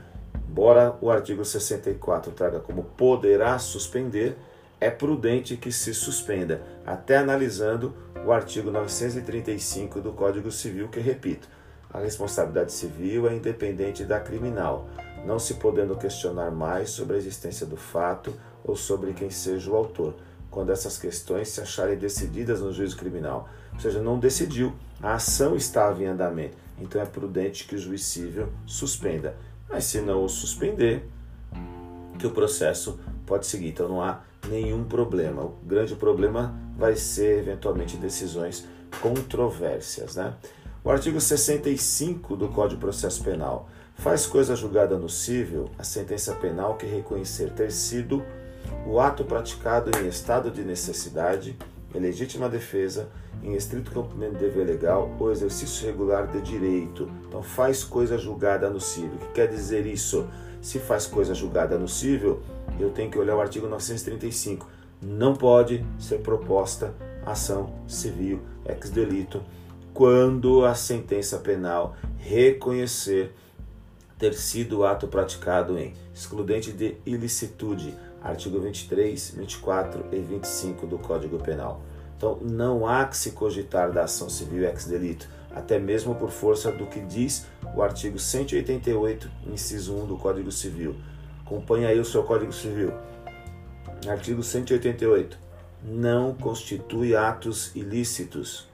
Embora 0.49 0.95
o 1.01 1.09
artigo 1.09 1.45
64 1.45 2.31
traga 2.31 2.59
como 2.59 2.83
poderá 2.83 3.57
suspender, 3.57 4.37
é 4.79 4.89
prudente 4.89 5.55
que 5.55 5.71
se 5.71 5.93
suspenda, 5.93 6.61
até 6.85 7.17
analisando 7.17 7.93
o 8.25 8.31
artigo 8.31 8.71
935 8.71 10.01
do 10.01 10.11
Código 10.11 10.51
Civil, 10.51 10.87
que 10.89 10.99
repito, 10.99 11.47
a 11.93 11.99
responsabilidade 11.99 12.71
civil 12.71 13.29
é 13.29 13.35
independente 13.35 14.03
da 14.03 14.19
criminal, 14.19 14.87
não 15.25 15.37
se 15.37 15.55
podendo 15.55 15.95
questionar 15.95 16.51
mais 16.51 16.89
sobre 16.89 17.15
a 17.15 17.19
existência 17.19 17.65
do 17.65 17.77
fato 17.77 18.33
ou 18.63 18.75
sobre 18.75 19.13
quem 19.13 19.29
seja 19.29 19.69
o 19.69 19.75
autor 19.75 20.15
quando 20.49 20.71
essas 20.71 20.97
questões 20.97 21.47
se 21.47 21.61
acharem 21.61 21.97
decididas 21.97 22.59
no 22.59 22.73
juízo 22.73 22.97
criminal. 22.97 23.47
Ou 23.73 23.79
seja, 23.79 24.01
não 24.01 24.19
decidiu, 24.19 24.73
a 25.01 25.15
ação 25.15 25.55
estava 25.55 26.03
em 26.03 26.07
andamento. 26.07 26.57
Então 26.81 27.01
é 27.01 27.05
prudente 27.05 27.65
que 27.65 27.75
o 27.75 27.79
juiz 27.79 28.03
civil 28.05 28.49
suspenda. 28.65 29.35
Mas 29.69 29.85
se 29.85 30.01
não 30.01 30.23
o 30.23 30.29
suspender, 30.29 31.07
que 32.19 32.27
o 32.27 32.31
processo 32.31 32.99
pode 33.25 33.47
seguir. 33.47 33.69
Então 33.69 33.87
não 33.87 34.01
há 34.01 34.21
nenhum 34.47 34.83
problema. 34.83 35.43
O 35.43 35.55
grande 35.65 35.95
problema 35.95 36.53
vai 36.77 36.95
ser 36.95 37.39
eventualmente 37.39 37.97
decisões 37.97 38.67
controvérsias. 39.01 40.15
Né? 40.15 40.33
O 40.83 40.89
artigo 40.89 41.19
65 41.19 42.35
do 42.35 42.47
Código 42.49 42.79
de 42.79 42.85
Processo 42.85 43.23
Penal 43.23 43.69
faz 43.95 44.25
coisa 44.25 44.55
julgada 44.55 44.97
no 44.97 45.09
cível 45.09 45.69
a 45.77 45.83
sentença 45.83 46.33
penal 46.33 46.75
que 46.75 46.85
reconhecer 46.85 47.51
ter 47.51 47.71
sido 47.71 48.23
o 48.85 48.99
ato 48.99 49.23
praticado 49.23 49.91
em 49.99 50.07
estado 50.07 50.49
de 50.49 50.63
necessidade, 50.63 51.57
em 51.93 51.99
legítima 51.99 52.47
defesa, 52.47 53.09
em 53.43 53.53
estrito 53.53 53.91
cumprimento 53.91 54.33
de 54.33 54.39
dever 54.39 54.65
legal 54.65 55.11
ou 55.19 55.31
exercício 55.31 55.85
regular 55.85 56.27
de 56.27 56.41
direito. 56.41 57.09
Então 57.27 57.43
faz 57.43 57.83
coisa 57.83 58.17
julgada 58.17 58.69
no 58.69 58.79
cível. 58.79 59.15
O 59.15 59.17
que 59.17 59.33
quer 59.33 59.47
dizer 59.47 59.85
isso? 59.85 60.27
Se 60.61 60.79
faz 60.79 61.05
coisa 61.05 61.33
julgada 61.33 61.77
no 61.77 61.87
cível, 61.87 62.41
eu 62.79 62.91
tenho 62.91 63.09
que 63.09 63.17
olhar 63.17 63.35
o 63.35 63.41
artigo 63.41 63.67
935. 63.67 64.67
Não 65.01 65.35
pode 65.35 65.83
ser 65.99 66.19
proposta 66.19 66.93
ação 67.25 67.73
civil 67.87 68.41
ex 68.65 68.89
delito 68.89 69.41
quando 69.93 70.65
a 70.65 70.73
sentença 70.73 71.37
penal 71.37 71.95
reconhecer 72.17 73.33
ter 74.17 74.33
sido 74.33 74.79
o 74.79 74.85
ato 74.85 75.07
praticado 75.07 75.77
em 75.77 75.93
excludente 76.13 76.71
de 76.71 76.95
ilicitude, 77.05 77.93
artigo 78.21 78.59
23, 78.59 79.31
24 79.35 80.05
e 80.11 80.19
25 80.19 80.85
do 80.85 80.97
Código 80.97 81.37
Penal. 81.39 81.81
Então, 82.15 82.37
não 82.41 82.87
há 82.87 83.05
que 83.05 83.17
se 83.17 83.31
cogitar 83.31 83.91
da 83.91 84.03
ação 84.03 84.29
civil 84.29 84.63
ex 84.63 84.85
delito, 84.85 85.27
até 85.49 85.79
mesmo 85.79 86.13
por 86.15 86.29
força 86.29 86.71
do 86.71 86.85
que 86.85 86.99
diz 86.99 87.47
o 87.75 87.81
artigo 87.81 88.19
188, 88.19 89.29
inciso 89.51 89.95
1 89.95 90.05
do 90.05 90.17
Código 90.17 90.51
Civil. 90.51 90.95
Acompanhe 91.43 91.85
aí 91.85 91.99
o 91.99 92.05
seu 92.05 92.23
Código 92.23 92.53
Civil. 92.53 92.93
Artigo 94.07 94.43
188. 94.43 95.37
Não 95.83 96.35
constitui 96.35 97.15
atos 97.15 97.75
ilícitos 97.75 98.69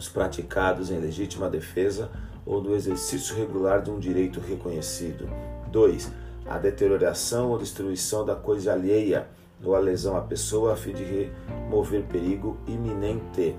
os 0.00 0.08
praticados 0.08 0.90
em 0.90 0.98
legítima 0.98 1.50
defesa 1.50 2.10
ou 2.46 2.62
no 2.62 2.74
exercício 2.74 3.36
regular 3.36 3.82
de 3.82 3.90
um 3.90 3.98
direito 3.98 4.40
reconhecido. 4.40 5.28
2. 5.70 6.10
A 6.46 6.58
deterioração 6.58 7.50
ou 7.50 7.58
destruição 7.58 8.24
da 8.24 8.34
coisa 8.34 8.72
alheia 8.72 9.28
ou 9.64 9.74
a 9.74 9.78
lesão 9.78 10.16
à 10.16 10.22
pessoa 10.22 10.72
a 10.72 10.76
fim 10.76 10.92
de 10.92 11.04
remover 11.04 12.02
perigo 12.04 12.56
iminente. 12.66 13.56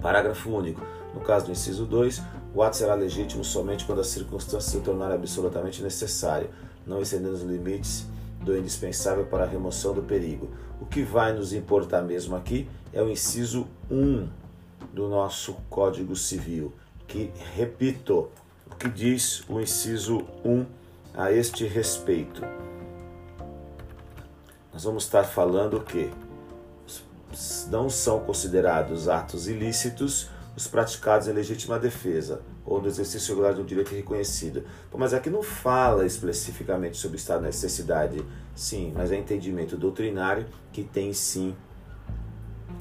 Parágrafo 0.00 0.50
único. 0.50 0.80
No 1.14 1.20
caso 1.20 1.46
do 1.46 1.52
inciso 1.52 1.84
2, 1.86 2.22
o 2.54 2.62
ato 2.62 2.76
será 2.76 2.94
legítimo 2.94 3.44
somente 3.44 3.84
quando 3.84 4.00
as 4.00 4.08
circunstâncias 4.08 4.64
se 4.64 4.80
tornarem 4.80 5.16
absolutamente 5.16 5.82
necessário, 5.82 6.50
não 6.86 7.00
excedendo 7.00 7.34
os 7.34 7.42
limites 7.42 8.06
do 8.40 8.56
indispensável 8.56 9.26
para 9.26 9.44
a 9.44 9.46
remoção 9.46 9.92
do 9.92 10.02
perigo. 10.02 10.50
O 10.80 10.86
que 10.86 11.02
vai 11.02 11.32
nos 11.32 11.52
importar 11.52 12.02
mesmo 12.02 12.36
aqui 12.36 12.68
é 12.92 13.02
o 13.02 13.10
inciso 13.10 13.66
1 13.90 14.28
do 14.92 15.08
nosso 15.08 15.54
Código 15.68 16.16
Civil, 16.16 16.72
que, 17.06 17.30
repito, 17.54 18.28
o 18.70 18.74
que 18.76 18.88
diz 18.88 19.44
o 19.48 19.60
inciso 19.60 20.22
1 20.44 20.64
a 21.20 21.30
este 21.30 21.66
respeito. 21.66 22.40
Nós 24.72 24.84
vamos 24.84 25.04
estar 25.04 25.22
falando 25.24 25.78
que 25.82 26.10
não 27.68 27.90
são 27.90 28.20
considerados 28.20 29.06
atos 29.06 29.46
ilícitos 29.46 30.30
os 30.56 30.66
praticados 30.66 31.28
em 31.28 31.32
legítima 31.32 31.78
defesa 31.78 32.40
ou 32.64 32.80
no 32.80 32.88
exercício 32.88 33.34
regular 33.34 33.52
de 33.52 33.60
um 33.60 33.66
direito 33.66 33.94
reconhecido. 33.94 34.64
Pô, 34.90 34.96
mas 34.96 35.12
aqui 35.12 35.28
não 35.28 35.42
fala 35.42 36.06
especificamente 36.06 36.96
sobre 36.96 37.16
o 37.16 37.20
estado 37.20 37.40
de 37.40 37.46
necessidade, 37.48 38.24
sim, 38.54 38.90
mas 38.96 39.12
é 39.12 39.16
entendimento 39.16 39.76
doutrinário 39.76 40.46
que 40.72 40.82
tem 40.82 41.12
sim 41.12 41.54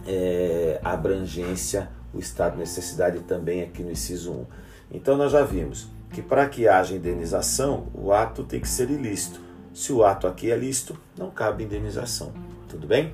é, 0.07 0.79
abrangência 0.81 1.89
o 2.13 2.19
estado 2.19 2.53
de 2.53 2.59
necessidade 2.59 3.19
também 3.19 3.63
aqui 3.63 3.83
no 3.83 3.91
inciso 3.91 4.31
1. 4.31 4.45
Então 4.91 5.17
nós 5.17 5.33
já 5.33 5.43
vimos 5.43 5.98
que 6.11 6.21
para 6.21 6.47
que 6.47 6.67
haja 6.67 6.95
indenização, 6.95 7.87
o 7.93 8.11
ato 8.11 8.43
tem 8.43 8.59
que 8.59 8.67
ser 8.67 8.89
ilícito. 8.89 9.39
Se 9.73 9.93
o 9.93 10.03
ato 10.03 10.27
aqui 10.27 10.51
é 10.51 10.57
lícito, 10.57 10.97
não 11.17 11.29
cabe 11.29 11.63
indenização. 11.63 12.33
Tudo 12.67 12.87
bem? 12.87 13.13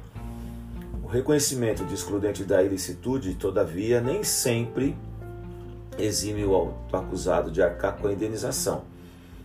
O 1.04 1.08
reconhecimento 1.08 1.86
de 1.86 1.94
excludente 1.94 2.44
da 2.44 2.64
ilicitude, 2.64 3.36
todavia, 3.36 4.02
nem 4.02 4.24
sempre 4.24 4.96
exime 5.98 6.44
o 6.46 6.74
acusado 6.92 7.52
de 7.52 7.62
arcar 7.62 7.98
com 7.98 8.08
a 8.08 8.14
indenização. 8.14 8.84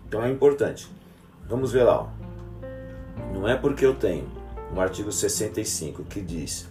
Então 0.09 0.25
é 0.25 0.31
importante. 0.31 0.89
Vamos 1.49 1.73
ver 1.73 1.85
lá. 1.85 2.03
Ó. 2.03 2.09
Não 3.33 3.49
é 3.49 3.57
porque 3.57 3.85
eu 3.85 3.95
tenho 3.95 4.29
no 4.73 4.81
artigo 4.81 5.11
65 5.11 6.05
que 6.05 6.21
diz 6.21 6.69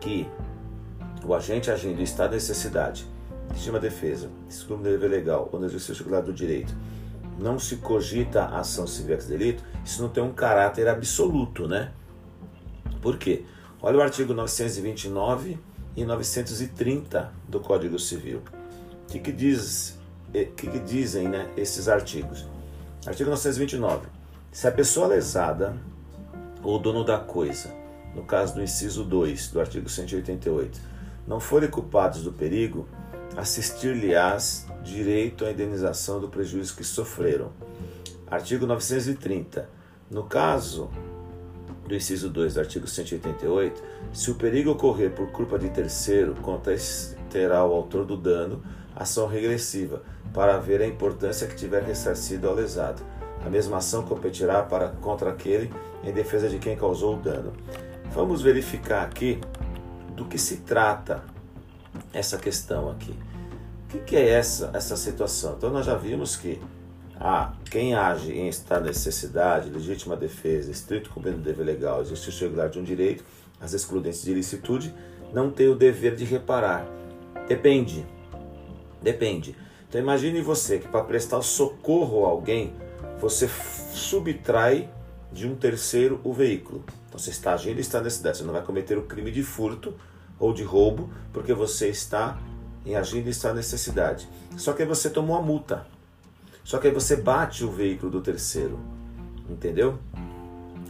que 0.00 0.28
o 1.24 1.34
agente 1.34 1.70
agindo 1.70 2.02
de 2.02 2.28
necessidade, 2.30 3.06
legítima 3.50 3.78
defesa, 3.78 4.30
excluindo 4.48 4.84
dever 4.84 5.10
legal 5.10 5.48
ou 5.52 5.58
no 5.58 5.66
exercício 5.66 6.02
regular 6.02 6.22
do 6.22 6.32
direito, 6.32 6.74
não 7.38 7.58
se 7.58 7.76
cogita 7.76 8.42
a 8.42 8.60
ação 8.60 8.86
civil 8.86 9.14
ex 9.14 9.26
delito, 9.26 9.64
isso 9.84 10.02
não 10.02 10.08
tem 10.08 10.22
um 10.22 10.32
caráter 10.32 10.88
absoluto, 10.88 11.66
né? 11.66 11.92
Por 13.02 13.18
quê? 13.18 13.44
Olha 13.82 13.98
o 13.98 14.00
artigo 14.00 14.32
929 14.32 15.58
e 15.96 16.04
930 16.04 17.32
do 17.48 17.60
Código 17.60 17.98
Civil. 17.98 18.42
O 19.02 19.12
que, 19.12 19.18
que, 19.18 19.32
diz, 19.32 19.98
que, 20.32 20.46
que 20.46 20.78
dizem 20.78 21.28
né, 21.28 21.50
esses 21.56 21.88
artigos? 21.88 22.46
Artigo 23.06 23.30
929. 23.30 24.06
Se 24.50 24.66
a 24.66 24.72
pessoa 24.72 25.08
lesada 25.08 25.76
ou 26.62 26.78
dono 26.78 27.04
da 27.04 27.18
coisa, 27.18 27.74
no 28.14 28.22
caso 28.22 28.54
do 28.54 28.62
inciso 28.62 29.04
2 29.04 29.48
do 29.48 29.60
artigo 29.60 29.88
188, 29.88 30.80
não 31.26 31.38
forem 31.38 31.68
culpados 31.68 32.22
do 32.22 32.32
perigo, 32.32 32.88
assistir-lhes-ás 33.36 34.66
direito 34.82 35.44
à 35.44 35.50
indenização 35.50 36.20
do 36.20 36.28
prejuízo 36.28 36.76
que 36.76 36.84
sofreram. 36.84 37.50
Artigo 38.30 38.66
930. 38.66 39.68
No 40.10 40.24
caso 40.24 40.90
do 41.86 41.94
inciso 41.94 42.28
2 42.28 42.54
do 42.54 42.60
artigo 42.60 42.86
188, 42.86 43.82
se 44.12 44.30
o 44.30 44.34
perigo 44.34 44.70
ocorrer 44.70 45.10
por 45.10 45.30
culpa 45.30 45.58
de 45.58 45.68
terceiro, 45.68 46.34
terá 47.30 47.64
o 47.64 47.72
autor 47.72 48.04
do 48.04 48.16
dano 48.16 48.62
ação 48.94 49.26
regressiva, 49.26 50.02
para 50.32 50.58
ver 50.58 50.80
a 50.80 50.86
importância 50.86 51.46
que 51.46 51.56
tiver 51.56 51.82
ressarcido 51.82 52.48
ao 52.48 52.54
lesado. 52.54 53.02
A 53.44 53.50
mesma 53.50 53.78
ação 53.78 54.04
competirá 54.04 54.62
para 54.62 54.88
contra 54.88 55.30
aquele 55.30 55.72
em 56.02 56.12
defesa 56.12 56.48
de 56.48 56.58
quem 56.58 56.76
causou 56.76 57.16
o 57.16 57.20
dano. 57.20 57.52
Vamos 58.12 58.40
verificar 58.40 59.02
aqui 59.02 59.40
do 60.14 60.24
que 60.24 60.38
se 60.38 60.58
trata 60.58 61.22
essa 62.14 62.38
questão 62.38 62.90
aqui. 62.90 63.14
O 63.92 63.98
que, 64.04 64.16
é 64.16 64.28
essa, 64.30 64.70
essa 64.72 64.96
situação? 64.96 65.54
Então, 65.56 65.70
nós 65.70 65.86
já 65.86 65.94
vimos 65.94 66.36
que 66.36 66.60
ah, 67.20 67.52
quem 67.70 67.94
age 67.94 68.32
em 68.32 68.48
estado 68.48 68.82
de 68.82 68.88
necessidade, 68.88 69.70
legítima 69.70 70.16
defesa, 70.16 70.70
estrito 70.70 71.10
cumprimento 71.10 71.42
do 71.42 71.44
dever 71.44 71.64
legal, 71.64 72.00
exercício 72.00 72.46
regular 72.46 72.68
de 72.68 72.78
um 72.78 72.82
direito, 72.82 73.24
as 73.60 73.72
excludentes 73.72 74.22
de 74.22 74.32
ilicitude, 74.32 74.92
não 75.32 75.50
tem 75.50 75.68
o 75.68 75.74
dever 75.74 76.16
de 76.16 76.24
reparar. 76.24 76.86
Depende. 77.46 78.04
Depende. 79.00 79.56
Então 79.88 80.00
imagine 80.00 80.40
você 80.40 80.78
que 80.78 80.88
para 80.88 81.04
prestar 81.04 81.40
socorro 81.42 82.24
a 82.26 82.30
alguém, 82.30 82.74
você 83.20 83.48
subtrai 83.92 84.90
de 85.32 85.46
um 85.46 85.54
terceiro 85.54 86.20
o 86.24 86.32
veículo. 86.32 86.84
Então 87.08 87.18
você 87.18 87.30
está 87.30 87.54
agindo 87.54 87.78
em 87.78 87.80
estado 87.80 88.02
de 88.02 88.06
necessidade, 88.06 88.38
você 88.38 88.44
não 88.44 88.52
vai 88.52 88.62
cometer 88.62 88.98
o 88.98 89.02
crime 89.02 89.30
de 89.30 89.42
furto 89.42 89.94
ou 90.38 90.52
de 90.52 90.62
roubo, 90.62 91.10
porque 91.32 91.52
você 91.52 91.88
está 91.88 92.38
em 92.84 92.96
agindo 92.96 93.30
de 93.30 93.52
necessidade. 93.54 94.28
Só 94.56 94.72
que 94.72 94.82
aí 94.82 94.88
você 94.88 95.08
tomou 95.08 95.36
a 95.36 95.42
multa. 95.42 95.86
Só 96.62 96.78
que 96.78 96.88
aí 96.88 96.94
você 96.94 97.16
bate 97.16 97.64
o 97.64 97.70
veículo 97.70 98.10
do 98.10 98.20
terceiro. 98.20 98.78
Entendeu? 99.48 99.98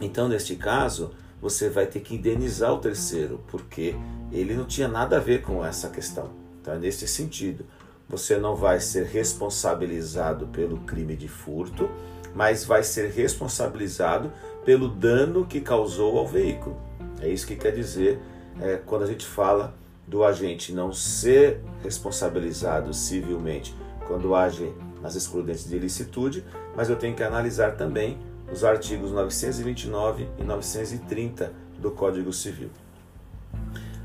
Então, 0.01 0.27
neste 0.27 0.55
caso, 0.55 1.11
você 1.41 1.69
vai 1.69 1.85
ter 1.85 2.01
que 2.01 2.15
indenizar 2.15 2.73
o 2.73 2.79
terceiro, 2.79 3.41
porque 3.47 3.95
ele 4.31 4.55
não 4.55 4.65
tinha 4.65 4.87
nada 4.87 5.17
a 5.17 5.19
ver 5.19 5.41
com 5.41 5.63
essa 5.63 5.89
questão. 5.89 6.29
Então, 6.61 6.73
é 6.73 6.77
nesse 6.77 7.07
sentido. 7.07 7.65
Você 8.07 8.37
não 8.37 8.55
vai 8.55 8.79
ser 8.79 9.05
responsabilizado 9.05 10.47
pelo 10.47 10.77
crime 10.79 11.15
de 11.15 11.27
furto, 11.27 11.89
mas 12.35 12.63
vai 12.63 12.83
ser 12.83 13.09
responsabilizado 13.11 14.31
pelo 14.63 14.87
dano 14.87 15.45
que 15.45 15.61
causou 15.61 16.17
ao 16.17 16.27
veículo. 16.27 16.77
É 17.21 17.29
isso 17.29 17.47
que 17.47 17.55
quer 17.55 17.71
dizer 17.71 18.19
é, 18.61 18.77
quando 18.77 19.03
a 19.03 19.07
gente 19.07 19.25
fala 19.25 19.73
do 20.07 20.23
agente 20.23 20.71
não 20.71 20.93
ser 20.93 21.61
responsabilizado 21.83 22.93
civilmente 22.93 23.75
quando 24.07 24.35
age 24.35 24.71
nas 25.01 25.15
excludentes 25.15 25.67
de 25.67 25.75
ilicitude, 25.75 26.45
mas 26.75 26.89
eu 26.89 26.95
tenho 26.95 27.15
que 27.15 27.23
analisar 27.23 27.75
também 27.75 28.17
os 28.51 28.63
artigos 28.63 29.11
929 29.11 30.27
e 30.37 30.43
930 30.43 31.51
do 31.79 31.91
Código 31.91 32.31
Civil. 32.31 32.69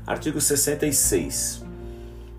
Artigo 0.05 0.41
66. 0.41 1.63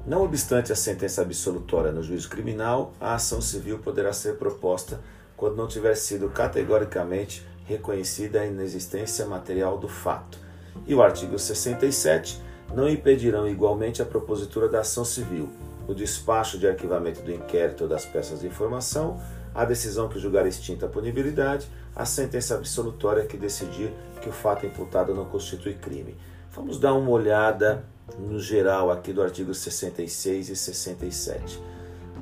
Não 0.05 0.23
obstante 0.23 0.73
a 0.73 0.77
sentença 0.77 1.23
absolutória 1.23 1.93
no 1.93 2.03
juízo 2.03 2.29
criminal, 2.29 2.93
a 3.01 3.15
ação 3.15 3.41
civil 3.41 3.79
poderá 3.79 4.13
ser 4.13 4.37
proposta 4.37 5.01
quando 5.37 5.57
não 5.57 5.69
tiver 5.69 5.95
sido 5.95 6.29
categoricamente 6.29 7.47
reconhecida 7.65 8.41
a 8.41 8.47
inexistência 8.47 9.25
material 9.27 9.79
do 9.79 9.89
fato. 9.89 10.39
E 10.87 10.95
o 10.95 11.03
artigo 11.03 11.39
67 11.39 12.41
não 12.75 12.89
impedirão 12.89 13.49
igualmente 13.49 14.01
a 14.01 14.05
propositura 14.05 14.69
da 14.69 14.81
ação 14.81 15.05
civil, 15.05 15.49
o 15.87 15.95
despacho 15.95 16.59
de 16.59 16.67
arquivamento 16.67 17.23
do 17.23 17.33
inquérito 17.33 17.85
ou 17.85 17.89
das 17.89 18.05
peças 18.05 18.41
de 18.41 18.47
informação, 18.47 19.21
a 19.55 19.65
decisão 19.65 20.09
que 20.09 20.19
julgar 20.19 20.47
extinta 20.47 20.87
a 20.87 20.89
punibilidade, 20.89 21.69
a 21.95 22.05
sentença 22.05 22.55
absolutória 22.55 23.27
que 23.27 23.37
decidir 23.37 23.93
que 24.21 24.29
o 24.29 24.33
fato 24.33 24.65
imputado 24.65 25.15
não 25.15 25.27
constitui 25.27 25.75
crime. 25.75 26.17
Vamos 26.53 26.79
dar 26.79 26.95
uma 26.95 27.11
olhada 27.11 27.85
no 28.19 28.41
geral 28.41 28.91
aqui 28.91 29.13
do 29.13 29.23
artigo 29.23 29.55
66 29.55 30.49
e 30.49 30.57
67. 30.57 31.63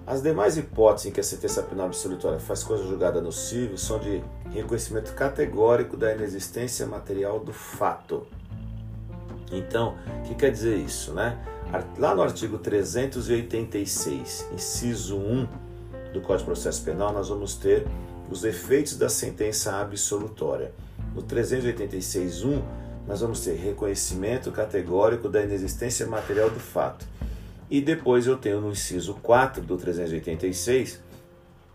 As 0.06 0.22
demais 0.22 0.56
hipóteses 0.56 1.06
em 1.06 1.12
que 1.12 1.20
a 1.20 1.24
sentença 1.24 1.62
penal 1.62 1.86
absolutória 1.86 2.40
faz 2.40 2.64
coisa 2.64 2.84
julgada 2.84 3.20
nociva 3.20 3.76
são 3.76 3.98
de 3.98 4.22
reconhecimento 4.50 5.14
categórico 5.14 5.96
da 5.96 6.12
inexistência 6.12 6.86
material 6.86 7.38
do 7.38 7.52
fato. 7.52 8.26
Então, 9.50 9.96
o 10.20 10.22
que 10.28 10.34
quer 10.34 10.50
dizer 10.50 10.76
isso, 10.76 11.12
né? 11.12 11.38
Lá 11.98 12.14
no 12.14 12.22
artigo 12.22 12.58
386, 12.58 14.48
inciso 14.52 15.16
1 15.16 15.46
do 16.12 16.20
Código 16.20 16.38
de 16.38 16.44
Processo 16.44 16.82
Penal, 16.82 17.12
nós 17.12 17.28
vamos 17.28 17.54
ter 17.54 17.86
os 18.30 18.44
efeitos 18.44 18.96
da 18.96 19.08
sentença 19.08 19.76
absolutória. 19.76 20.72
No 21.14 21.22
386.1, 21.22 22.62
nós 23.06 23.20
vamos 23.20 23.40
ter 23.40 23.54
reconhecimento 23.54 24.52
categórico 24.52 25.28
da 25.28 25.42
inexistência 25.42 26.06
material 26.06 26.50
do 26.50 26.60
fato. 26.60 27.06
E 27.68 27.80
depois 27.80 28.26
eu 28.26 28.36
tenho 28.36 28.60
no 28.60 28.70
inciso 28.70 29.14
4 29.22 29.62
do 29.62 29.76
386, 29.76 31.00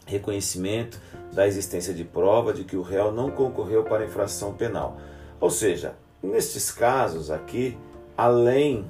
reconhecimento 0.06 1.00
da 1.34 1.48
existência 1.48 1.94
de 1.94 2.04
prova 2.04 2.54
de 2.54 2.64
que 2.64 2.76
o 2.76 2.82
réu 2.82 3.12
não 3.12 3.32
concorreu 3.32 3.84
para 3.84 4.06
infração 4.06 4.54
penal. 4.54 4.98
Ou 5.40 5.50
seja, 5.50 5.96
nestes 6.26 6.72
casos 6.72 7.32
aqui, 7.32 7.78
além 8.18 8.86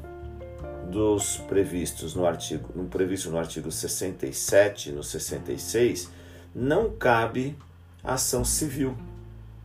dos 0.90 1.38
previstos 1.38 2.16
no 2.16 2.26
artigo, 2.26 2.70
no 2.76 2.86
previsto 2.86 3.30
no 3.30 3.38
artigo 3.38 3.72
67 3.72 4.90
e 4.90 4.92
no 4.92 5.04
66, 5.04 6.10
não 6.54 6.92
cabe 6.92 7.58
ação 8.04 8.46
civil. 8.46 8.96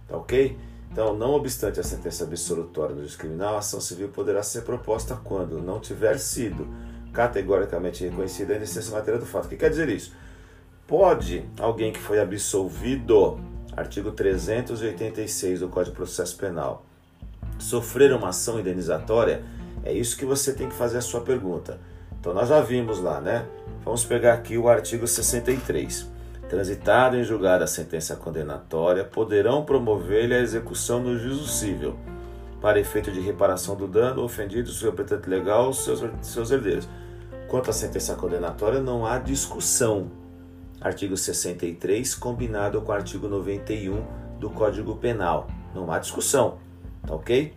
Tá 0.09 0.17
ok? 0.17 0.59
Então, 0.91 1.17
não 1.17 1.35
obstante 1.35 1.79
a 1.79 1.85
sentença 1.85 2.25
absolutória 2.25 2.97
juiz 2.97 3.15
criminal, 3.15 3.55
a 3.55 3.59
ação 3.59 3.81
civil 3.81 4.09
poderá 4.09 4.43
ser 4.43 4.63
proposta 4.63 5.15
quando 5.15 5.63
não 5.63 5.79
tiver 5.79 6.19
sido 6.19 6.67
categoricamente 7.13 8.05
reconhecida 8.05 8.55
a 8.55 8.57
inexistência 8.57 8.93
material 8.93 9.21
do 9.21 9.27
fato. 9.27 9.47
O 9.47 9.49
que 9.49 9.57
quer 9.57 9.71
dizer 9.71 9.89
isso? 9.89 10.13
Pode 10.87 11.49
alguém 11.61 11.93
que 11.93 12.01
foi 12.01 12.19
absolvido, 12.19 13.39
artigo 13.77 14.11
386 14.11 15.61
do 15.61 15.69
Código 15.69 15.93
de 15.93 15.97
Processo 15.97 16.37
Penal, 16.37 16.85
sofrer 17.63 18.13
uma 18.13 18.29
ação 18.29 18.59
indenizatória? 18.59 19.43
É 19.85 19.93
isso 19.93 20.17
que 20.17 20.25
você 20.25 20.53
tem 20.53 20.69
que 20.69 20.75
fazer 20.75 20.99
a 20.99 21.03
sua 21.03 21.21
pergunta. 21.21 21.81
Então, 22.19 22.35
nós 22.35 22.49
já 22.49 22.61
vimos 22.61 23.01
lá, 23.01 23.21
né? 23.21 23.47
Vamos 23.85 24.05
pegar 24.05 24.35
aqui 24.35 24.59
o 24.59 24.69
artigo 24.69 25.07
63 25.07 26.11
transitado 26.51 27.17
em 27.17 27.23
julgada 27.23 27.63
a 27.63 27.69
sentença 27.69 28.17
condenatória, 28.17 29.05
poderão 29.05 29.65
promover-lhe 29.65 30.35
a 30.35 30.41
execução 30.41 31.01
no 31.01 31.17
juízo 31.17 31.47
civil, 31.47 31.97
para 32.61 32.81
efeito 32.81 33.13
de 33.13 33.21
reparação 33.21 33.77
do 33.77 33.87
dano 33.87 34.25
ofendido 34.25 34.69
seu 34.73 34.91
representante 34.91 35.31
legal 35.31 35.67
ou 35.67 35.73
seus, 35.73 36.03
seus 36.21 36.51
herdeiros. 36.51 36.89
Quanto 37.47 37.71
à 37.71 37.73
sentença 37.73 38.17
condenatória, 38.17 38.81
não 38.81 39.07
há 39.07 39.19
discussão. 39.19 40.11
Artigo 40.81 41.17
63, 41.17 42.17
combinado 42.17 42.83
com 42.83 42.91
o 42.91 42.95
artigo 42.95 43.29
91 43.29 44.03
do 44.41 44.51
Código 44.51 44.97
Penal. 44.97 45.47
Não 45.73 45.91
há 45.93 46.01
discussão. 46.01 46.59
Tá 47.07 47.15
ok? 47.15 47.55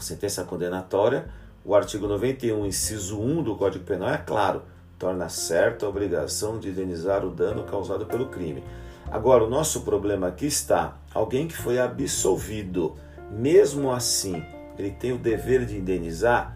Sentença 0.00 0.44
condenatória, 0.44 1.28
o 1.64 1.74
artigo 1.74 2.08
91, 2.08 2.64
inciso 2.64 3.20
1 3.20 3.42
do 3.42 3.54
Código 3.54 3.84
Penal 3.84 4.10
é 4.10 4.18
claro 4.18 4.62
torna 5.00 5.30
certa 5.30 5.86
a 5.86 5.88
obrigação 5.88 6.58
de 6.58 6.68
indenizar 6.68 7.24
o 7.24 7.30
dano 7.30 7.64
causado 7.64 8.04
pelo 8.04 8.26
crime. 8.26 8.62
Agora, 9.10 9.42
o 9.42 9.48
nosso 9.48 9.80
problema 9.80 10.28
aqui 10.28 10.46
está: 10.46 10.98
alguém 11.12 11.48
que 11.48 11.56
foi 11.56 11.78
absolvido, 11.78 12.94
mesmo 13.30 13.90
assim, 13.90 14.44
ele 14.78 14.90
tem 14.90 15.12
o 15.12 15.18
dever 15.18 15.64
de 15.64 15.76
indenizar? 15.76 16.54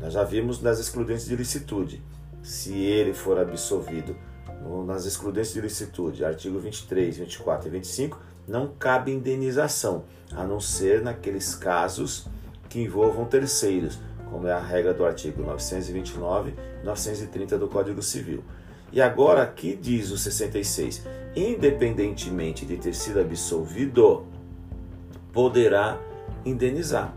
Nós 0.00 0.12
já 0.12 0.24
vimos 0.24 0.60
nas 0.60 0.80
excludentes 0.80 1.24
de 1.24 1.36
licitude. 1.36 2.02
Se 2.42 2.74
ele 2.74 3.14
for 3.14 3.38
absolvido 3.38 4.16
nas 4.86 5.06
excludentes 5.06 5.52
de 5.52 5.60
licitude, 5.60 6.24
artigo 6.24 6.58
23, 6.58 7.18
24 7.18 7.68
e 7.68 7.70
25, 7.70 8.20
não 8.46 8.68
cabe 8.68 9.12
indenização, 9.12 10.04
a 10.32 10.44
não 10.44 10.60
ser 10.60 11.02
naqueles 11.02 11.54
casos 11.54 12.26
que 12.68 12.80
envolvam 12.80 13.24
terceiros 13.24 13.98
como 14.34 14.48
é 14.48 14.52
a 14.52 14.58
regra 14.58 14.92
do 14.92 15.04
artigo 15.04 15.44
929 15.44 16.54
e 16.82 16.84
930 16.84 17.56
do 17.56 17.68
Código 17.68 18.02
Civil. 18.02 18.42
E 18.92 19.00
agora 19.00 19.42
aqui 19.42 19.78
diz 19.80 20.10
o 20.10 20.18
66, 20.18 21.06
independentemente 21.36 22.66
de 22.66 22.76
ter 22.76 22.94
sido 22.94 23.20
absolvido, 23.20 24.26
poderá 25.32 26.00
indenizar, 26.44 27.14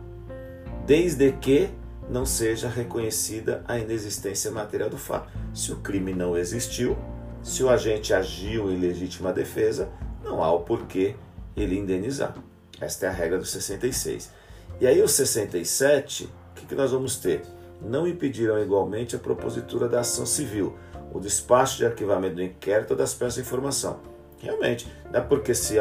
desde 0.85 1.31
que 1.31 1.69
não 2.07 2.23
seja 2.23 2.69
reconhecida 2.69 3.63
a 3.67 3.79
inexistência 3.79 4.51
material 4.51 4.89
do 4.89 4.97
fato. 4.97 5.31
Se 5.55 5.71
o 5.71 5.77
crime 5.77 6.13
não 6.13 6.37
existiu, 6.37 6.95
se 7.41 7.63
o 7.63 7.69
agente 7.69 8.13
agiu 8.13 8.71
em 8.71 8.79
legítima 8.79 9.33
defesa, 9.33 9.89
não 10.27 10.43
há 10.43 10.51
o 10.51 10.61
porquê 10.61 11.15
ele 11.55 11.77
indenizar. 11.77 12.35
Esta 12.79 13.07
é 13.07 13.09
a 13.09 13.11
regra 13.11 13.39
do 13.39 13.45
66. 13.45 14.31
E 14.79 14.85
aí 14.85 15.01
o 15.01 15.07
67 15.07 16.29
o 16.57 16.59
que, 16.59 16.65
que 16.65 16.75
nós 16.75 16.91
vamos 16.91 17.17
ter? 17.17 17.43
Não 17.79 18.07
impedirão 18.07 18.59
igualmente 18.59 19.15
a 19.15 19.19
propositura 19.19 19.87
da 19.87 19.99
ação 19.99 20.25
civil, 20.25 20.75
o 21.13 21.19
despacho 21.19 21.77
de 21.77 21.85
arquivamento 21.85 22.35
do 22.35 22.43
inquérito 22.43 22.91
ou 22.91 22.97
das 22.97 23.13
peças 23.13 23.35
de 23.35 23.41
informação. 23.41 23.99
Realmente, 24.39 24.91
não 25.11 25.19
é 25.19 25.23
porque 25.23 25.53
se, 25.53 25.75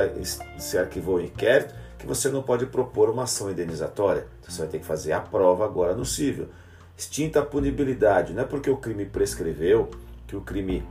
se 0.59 0.79
arquivou 0.79 1.17
o 1.17 1.21
inquérito 1.21 1.75
que 1.99 2.07
você 2.07 2.29
não 2.29 2.43
pode 2.43 2.67
propor 2.67 3.09
uma 3.09 3.23
ação 3.23 3.51
indenizatória. 3.51 4.27
Então, 4.39 4.51
você 4.51 4.61
vai 4.61 4.69
ter 4.69 4.79
que 4.81 4.87
fazer 4.87 5.13
a 5.13 5.21
prova 5.21 5.65
agora 5.65 5.95
no 5.95 6.05
civil. 6.05 6.49
Extinta 6.97 7.41
a 7.41 7.45
punibilidade, 7.45 8.35
não 8.35 8.43
é 8.43 8.47
porque 8.47 8.71
o 8.71 8.77
crime 8.77 9.07
prescreveu, 9.07 9.91
que 10.27 10.37
o 10.37 10.41
crime 10.43 10.87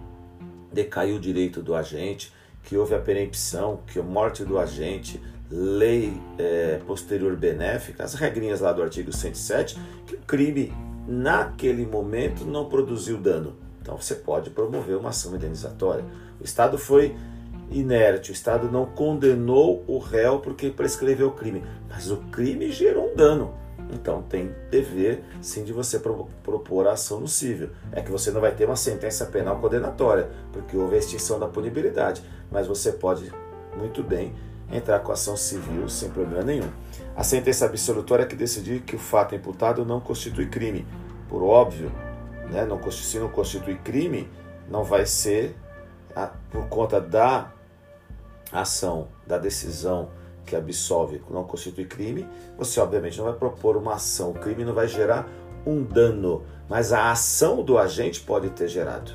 decaiu 0.71 1.17
o 1.17 1.19
direito 1.19 1.61
do 1.61 1.75
agente, 1.75 2.33
que 2.65 2.75
houve 2.75 2.93
a 2.93 2.99
perempção, 2.99 3.79
que 3.87 3.99
a 3.99 4.03
morte 4.03 4.43
do 4.43 4.59
agente, 4.59 5.21
lei 5.49 6.19
é, 6.37 6.79
posterior 6.85 7.35
benéfica, 7.35 8.03
as 8.03 8.15
regrinhas 8.15 8.59
lá 8.59 8.73
do 8.73 8.81
artigo 8.81 9.13
107, 9.13 9.79
que 10.05 10.15
o 10.15 10.19
crime 10.19 10.73
naquele 11.07 11.85
momento 11.85 12.43
não 12.43 12.67
produziu 12.67 13.17
dano. 13.17 13.55
Então 13.81 13.95
você 13.97 14.15
pode 14.15 14.49
promover 14.49 14.97
uma 14.97 15.09
ação 15.09 15.35
indenizatória. 15.35 16.03
O 16.41 16.43
Estado 16.43 16.77
foi 16.77 17.15
inerte, 17.69 18.31
o 18.31 18.33
Estado 18.33 18.69
não 18.71 18.85
condenou 18.85 19.83
o 19.87 19.99
réu 19.99 20.39
porque 20.39 20.69
prescreveu 20.71 21.27
o 21.27 21.31
crime, 21.31 21.63
mas 21.87 22.09
o 22.09 22.17
crime 22.31 22.71
gerou 22.71 23.11
um 23.11 23.15
dano. 23.15 23.53
Então 23.91 24.21
tem 24.23 24.53
dever 24.69 25.23
sim 25.41 25.63
de 25.63 25.71
você 25.71 25.99
propor 25.99 26.87
a 26.87 26.93
ação 26.93 27.19
no 27.19 27.27
civil. 27.27 27.69
É 27.91 28.01
que 28.01 28.11
você 28.11 28.31
não 28.31 28.41
vai 28.41 28.53
ter 28.53 28.65
uma 28.65 28.75
sentença 28.75 29.25
penal 29.25 29.59
condenatória, 29.59 30.29
porque 30.51 30.75
houve 30.75 30.95
a 30.95 30.99
extinção 30.99 31.39
da 31.39 31.47
punibilidade, 31.47 32.23
mas 32.51 32.67
você 32.67 32.91
pode 32.91 33.31
muito 33.77 34.03
bem 34.03 34.33
entrar 34.71 34.99
com 34.99 35.11
ação 35.11 35.37
civil 35.37 35.87
sem 35.87 36.09
problema 36.09 36.43
nenhum. 36.43 36.69
A 37.15 37.23
sentença 37.23 37.65
absolutória 37.65 38.23
é 38.23 38.25
que 38.25 38.35
decidir 38.35 38.81
que 38.81 38.95
o 38.95 38.99
fato 38.99 39.35
imputado 39.35 39.85
não 39.85 39.99
constitui 39.99 40.47
crime. 40.47 40.87
Por 41.29 41.43
óbvio, 41.43 41.91
né, 42.51 42.65
não, 42.65 42.81
se 42.91 43.19
não 43.19 43.29
constitui 43.29 43.75
crime, 43.75 44.29
não 44.69 44.83
vai 44.83 45.05
ser 45.05 45.55
a, 46.15 46.27
por 46.49 46.67
conta 46.67 46.99
da 46.99 47.51
ação, 48.51 49.09
da 49.25 49.37
decisão 49.37 50.09
que 50.45 50.55
absolve 50.55 51.21
não 51.29 51.43
constitui 51.43 51.85
crime, 51.85 52.27
você 52.57 52.79
obviamente 52.79 53.17
não 53.17 53.25
vai 53.25 53.33
propor 53.33 53.75
uma 53.75 53.95
ação. 53.95 54.31
O 54.31 54.33
crime 54.33 54.63
não 54.63 54.73
vai 54.73 54.87
gerar 54.87 55.27
um 55.65 55.83
dano, 55.83 56.43
mas 56.69 56.93
a 56.93 57.11
ação 57.11 57.63
do 57.63 57.77
agente 57.77 58.21
pode 58.21 58.49
ter 58.51 58.67
gerado. 58.67 59.11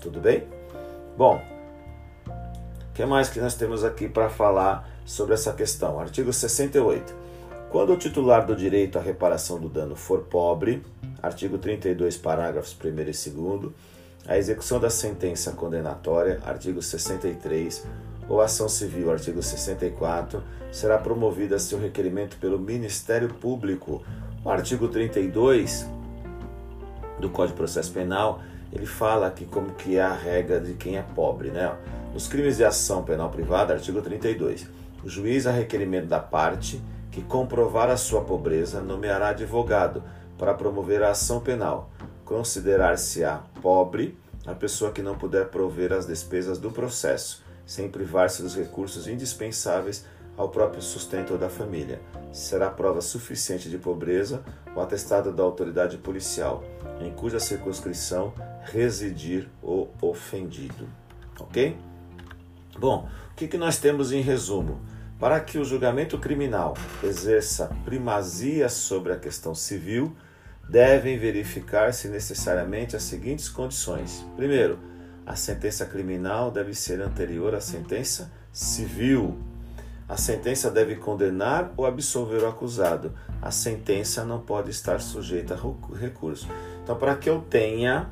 Tudo 0.00 0.20
bem? 0.20 0.46
Bom, 1.16 1.40
que 2.94 3.06
mais 3.06 3.28
que 3.28 3.40
nós 3.40 3.54
temos 3.54 3.84
aqui 3.84 4.08
para 4.08 4.28
falar 4.28 4.88
sobre 5.04 5.34
essa 5.34 5.52
questão? 5.52 6.00
Artigo 6.00 6.32
68. 6.32 7.14
Quando 7.70 7.92
o 7.92 7.96
titular 7.96 8.46
do 8.46 8.56
direito 8.56 8.98
à 8.98 9.02
reparação 9.02 9.60
do 9.60 9.68
dano 9.68 9.94
for 9.94 10.22
pobre, 10.22 10.82
artigo 11.22 11.58
32, 11.58 12.16
parágrafos 12.16 12.76
1 12.82 12.88
e 12.88 13.30
2, 13.30 13.72
a 14.26 14.36
execução 14.36 14.80
da 14.80 14.90
sentença 14.90 15.52
condenatória, 15.52 16.40
artigo 16.44 16.82
63, 16.82 17.86
ou 18.28 18.40
ação 18.40 18.68
civil, 18.68 19.10
artigo 19.10 19.42
64, 19.42 20.42
será 20.70 20.98
promovida 20.98 21.56
a 21.56 21.58
seu 21.58 21.78
requerimento 21.78 22.36
pelo 22.36 22.58
Ministério 22.58 23.28
Público. 23.34 24.02
O 24.44 24.50
artigo 24.50 24.88
32 24.88 25.88
do 27.18 27.30
Código 27.30 27.54
de 27.54 27.58
Processo 27.58 27.92
Penal, 27.92 28.42
ele 28.72 28.86
fala 28.86 29.26
aqui 29.26 29.44
como 29.44 29.72
que 29.72 29.96
é 29.96 30.02
a 30.02 30.12
regra 30.12 30.60
de 30.60 30.74
quem 30.74 30.98
é 30.98 31.02
pobre, 31.02 31.50
né? 31.50 31.74
Nos 32.12 32.28
crimes 32.28 32.56
de 32.56 32.64
ação 32.64 33.02
penal 33.02 33.30
privada, 33.30 33.74
artigo 33.74 34.00
32, 34.02 34.68
o 35.04 35.08
juiz, 35.08 35.46
a 35.46 35.50
requerimento 35.50 36.06
da 36.06 36.20
parte 36.20 36.80
que 37.10 37.22
comprovar 37.22 37.90
a 37.90 37.96
sua 37.96 38.20
pobreza, 38.20 38.80
nomeará 38.80 39.28
advogado 39.28 40.02
para 40.36 40.54
promover 40.54 41.02
a 41.02 41.10
ação 41.10 41.40
penal. 41.40 41.90
Considerar-se-á 42.24 43.42
pobre 43.62 44.16
a 44.46 44.54
pessoa 44.54 44.92
que 44.92 45.02
não 45.02 45.16
puder 45.16 45.48
prover 45.48 45.92
as 45.92 46.06
despesas 46.06 46.58
do 46.58 46.70
processo, 46.70 47.42
sem 47.68 47.86
privar-se 47.90 48.40
dos 48.40 48.56
recursos 48.56 49.06
indispensáveis 49.06 50.06
ao 50.38 50.48
próprio 50.48 50.80
sustento 50.80 51.36
da 51.36 51.50
família. 51.50 52.00
Será 52.32 52.70
prova 52.70 53.02
suficiente 53.02 53.68
de 53.68 53.76
pobreza 53.76 54.42
o 54.74 54.80
atestado 54.80 55.30
da 55.30 55.42
autoridade 55.42 55.98
policial, 55.98 56.64
em 56.98 57.12
cuja 57.12 57.38
circunscrição 57.38 58.32
residir 58.64 59.50
o 59.62 59.86
ofendido. 60.00 60.88
Ok? 61.38 61.76
Bom, 62.78 63.06
o 63.32 63.34
que, 63.34 63.46
que 63.46 63.58
nós 63.58 63.76
temos 63.76 64.12
em 64.12 64.22
resumo? 64.22 64.80
Para 65.20 65.38
que 65.38 65.58
o 65.58 65.64
julgamento 65.64 66.16
criminal 66.18 66.74
exerça 67.02 67.70
primazia 67.84 68.70
sobre 68.70 69.12
a 69.12 69.18
questão 69.18 69.54
civil, 69.54 70.16
devem 70.66 71.18
verificar-se 71.18 72.08
necessariamente 72.08 72.96
as 72.96 73.02
seguintes 73.02 73.48
condições. 73.48 74.24
Primeiro, 74.36 74.78
a 75.28 75.36
sentença 75.36 75.84
criminal 75.84 76.50
deve 76.50 76.74
ser 76.74 77.02
anterior 77.02 77.54
à 77.54 77.60
sentença 77.60 78.32
civil. 78.50 79.36
A 80.08 80.16
sentença 80.16 80.70
deve 80.70 80.96
condenar 80.96 81.70
ou 81.76 81.84
absolver 81.84 82.42
o 82.42 82.48
acusado. 82.48 83.12
A 83.42 83.50
sentença 83.50 84.24
não 84.24 84.40
pode 84.40 84.70
estar 84.70 85.02
sujeita 85.02 85.52
a 85.54 85.96
recurso. 85.98 86.48
Então, 86.82 86.96
para 86.96 87.14
que 87.14 87.28
eu 87.28 87.42
tenha 87.42 88.08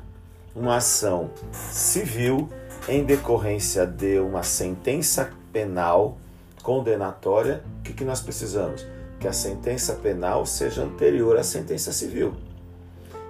uma 0.55 0.75
ação 0.75 1.31
civil 1.51 2.49
em 2.87 3.03
decorrência 3.03 3.87
de 3.87 4.19
uma 4.19 4.43
sentença 4.43 5.31
penal 5.51 6.19
condenatória, 6.61 7.63
o 7.79 7.81
que, 7.81 7.93
que 7.93 8.05
nós 8.05 8.21
precisamos? 8.21 8.85
Que 9.19 9.27
a 9.27 9.33
sentença 9.33 9.95
penal 9.95 10.45
seja 10.45 10.83
anterior 10.83 11.35
à 11.35 11.41
sentença 11.43 11.91
civil. 11.91 12.35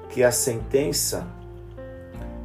Que 0.10 0.26
a 0.26 0.32
sentença 0.32 1.26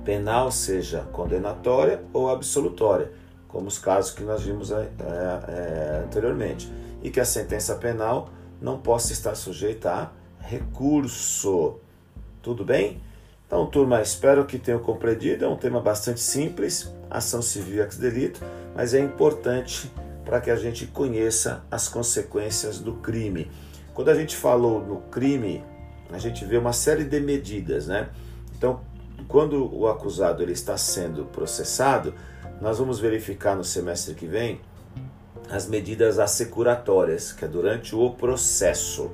penal 0.04 0.50
seja 0.50 1.00
condenatória 1.12 2.02
ou 2.12 2.28
absolutória, 2.28 3.12
como 3.48 3.68
os 3.68 3.78
casos 3.78 4.12
que 4.12 4.22
nós 4.22 4.42
vimos 4.42 4.70
é, 4.70 4.88
é, 5.00 6.02
anteriormente. 6.04 6.72
E 7.02 7.10
que 7.10 7.20
a 7.20 7.24
sentença 7.24 7.74
penal 7.74 8.30
não 8.60 8.78
possa 8.78 9.12
estar 9.12 9.34
sujeita 9.34 9.90
a 9.92 10.10
recurso. 10.40 11.76
Tudo 12.40 12.64
bem? 12.64 13.00
Então, 13.46 13.66
turma, 13.66 14.00
espero 14.00 14.46
que 14.46 14.58
tenham 14.58 14.80
compreendido. 14.80 15.44
É 15.44 15.48
um 15.48 15.56
tema 15.56 15.80
bastante 15.80 16.20
simples, 16.20 16.90
ação 17.10 17.42
civil 17.42 17.82
ex 17.82 17.98
delito, 17.98 18.40
mas 18.74 18.94
é 18.94 19.00
importante 19.00 19.92
para 20.24 20.40
que 20.40 20.50
a 20.50 20.56
gente 20.56 20.86
conheça 20.86 21.62
as 21.70 21.88
consequências 21.88 22.78
do 22.78 22.94
crime. 22.94 23.50
Quando 23.92 24.08
a 24.08 24.14
gente 24.14 24.36
falou 24.36 24.80
no 24.80 25.02
crime, 25.02 25.62
a 26.10 26.18
gente 26.18 26.44
vê 26.44 26.56
uma 26.56 26.72
série 26.72 27.04
de 27.04 27.20
medidas, 27.20 27.86
né? 27.88 28.08
Então, 28.56 28.80
quando 29.22 29.74
o 29.74 29.88
acusado 29.88 30.42
ele 30.42 30.52
está 30.52 30.76
sendo 30.76 31.24
processado, 31.26 32.14
nós 32.60 32.78
vamos 32.78 33.00
verificar 33.00 33.56
no 33.56 33.64
semestre 33.64 34.14
que 34.14 34.26
vem 34.26 34.60
as 35.50 35.66
medidas 35.66 36.18
assecuratórias, 36.18 37.32
que 37.32 37.44
é 37.44 37.48
durante 37.48 37.94
o 37.94 38.10
processo. 38.10 39.10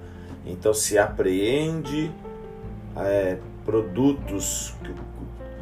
Então, 0.47 0.73
se 0.73 0.99
apreende 0.99 2.13
é, 2.97 3.39
produtos 3.65 4.75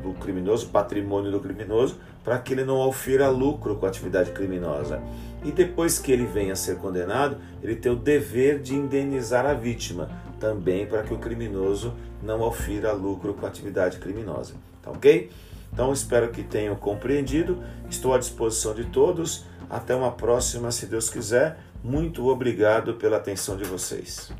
do 0.03 0.13
criminoso, 0.15 0.69
patrimônio 0.69 1.31
do 1.31 1.41
criminoso, 1.41 1.99
para 2.23 2.39
que 2.39 2.53
ele 2.53 2.65
não 2.65 2.77
ofira 2.79 3.29
lucro 3.29 3.77
com 3.77 3.87
a 3.87 3.89
atividade 3.89 4.33
criminosa. 4.33 5.01
E 5.45 5.53
depois 5.53 5.99
que 5.99 6.11
ele 6.11 6.27
venha 6.27 6.55
a 6.55 6.57
ser 6.57 6.77
condenado, 6.79 7.39
ele 7.63 7.77
tem 7.77 7.91
o 7.91 7.97
dever 7.97 8.61
de 8.61 8.75
indenizar 8.75 9.47
a 9.47 9.55
vítima, 9.55 10.11
também 10.39 10.87
para 10.87 11.03
que 11.03 11.13
o 11.13 11.19
criminoso 11.19 11.95
não 12.23 12.41
ofira 12.43 12.93
lucro 12.93 13.35
com 13.35 13.47
atividade 13.47 13.99
criminosa. 13.99 14.55
Tá 14.83 14.91
ok? 14.91 15.31
Então 15.73 15.93
espero 15.93 16.31
que 16.31 16.43
tenham 16.43 16.75
compreendido. 16.77 17.63
Estou 17.91 18.15
à 18.15 18.19
disposição 18.19 18.75
de 18.75 18.85
todos. 18.85 19.45
Até 19.69 19.95
uma 19.95 20.13
próxima, 20.13 20.71
se 20.71 20.87
Deus 20.87 21.11
quiser. 21.11 21.59
Muito 21.83 22.27
obrigado 22.29 22.95
pela 22.95 23.17
atenção 23.17 23.57
de 23.57 23.65
vocês. 23.65 24.33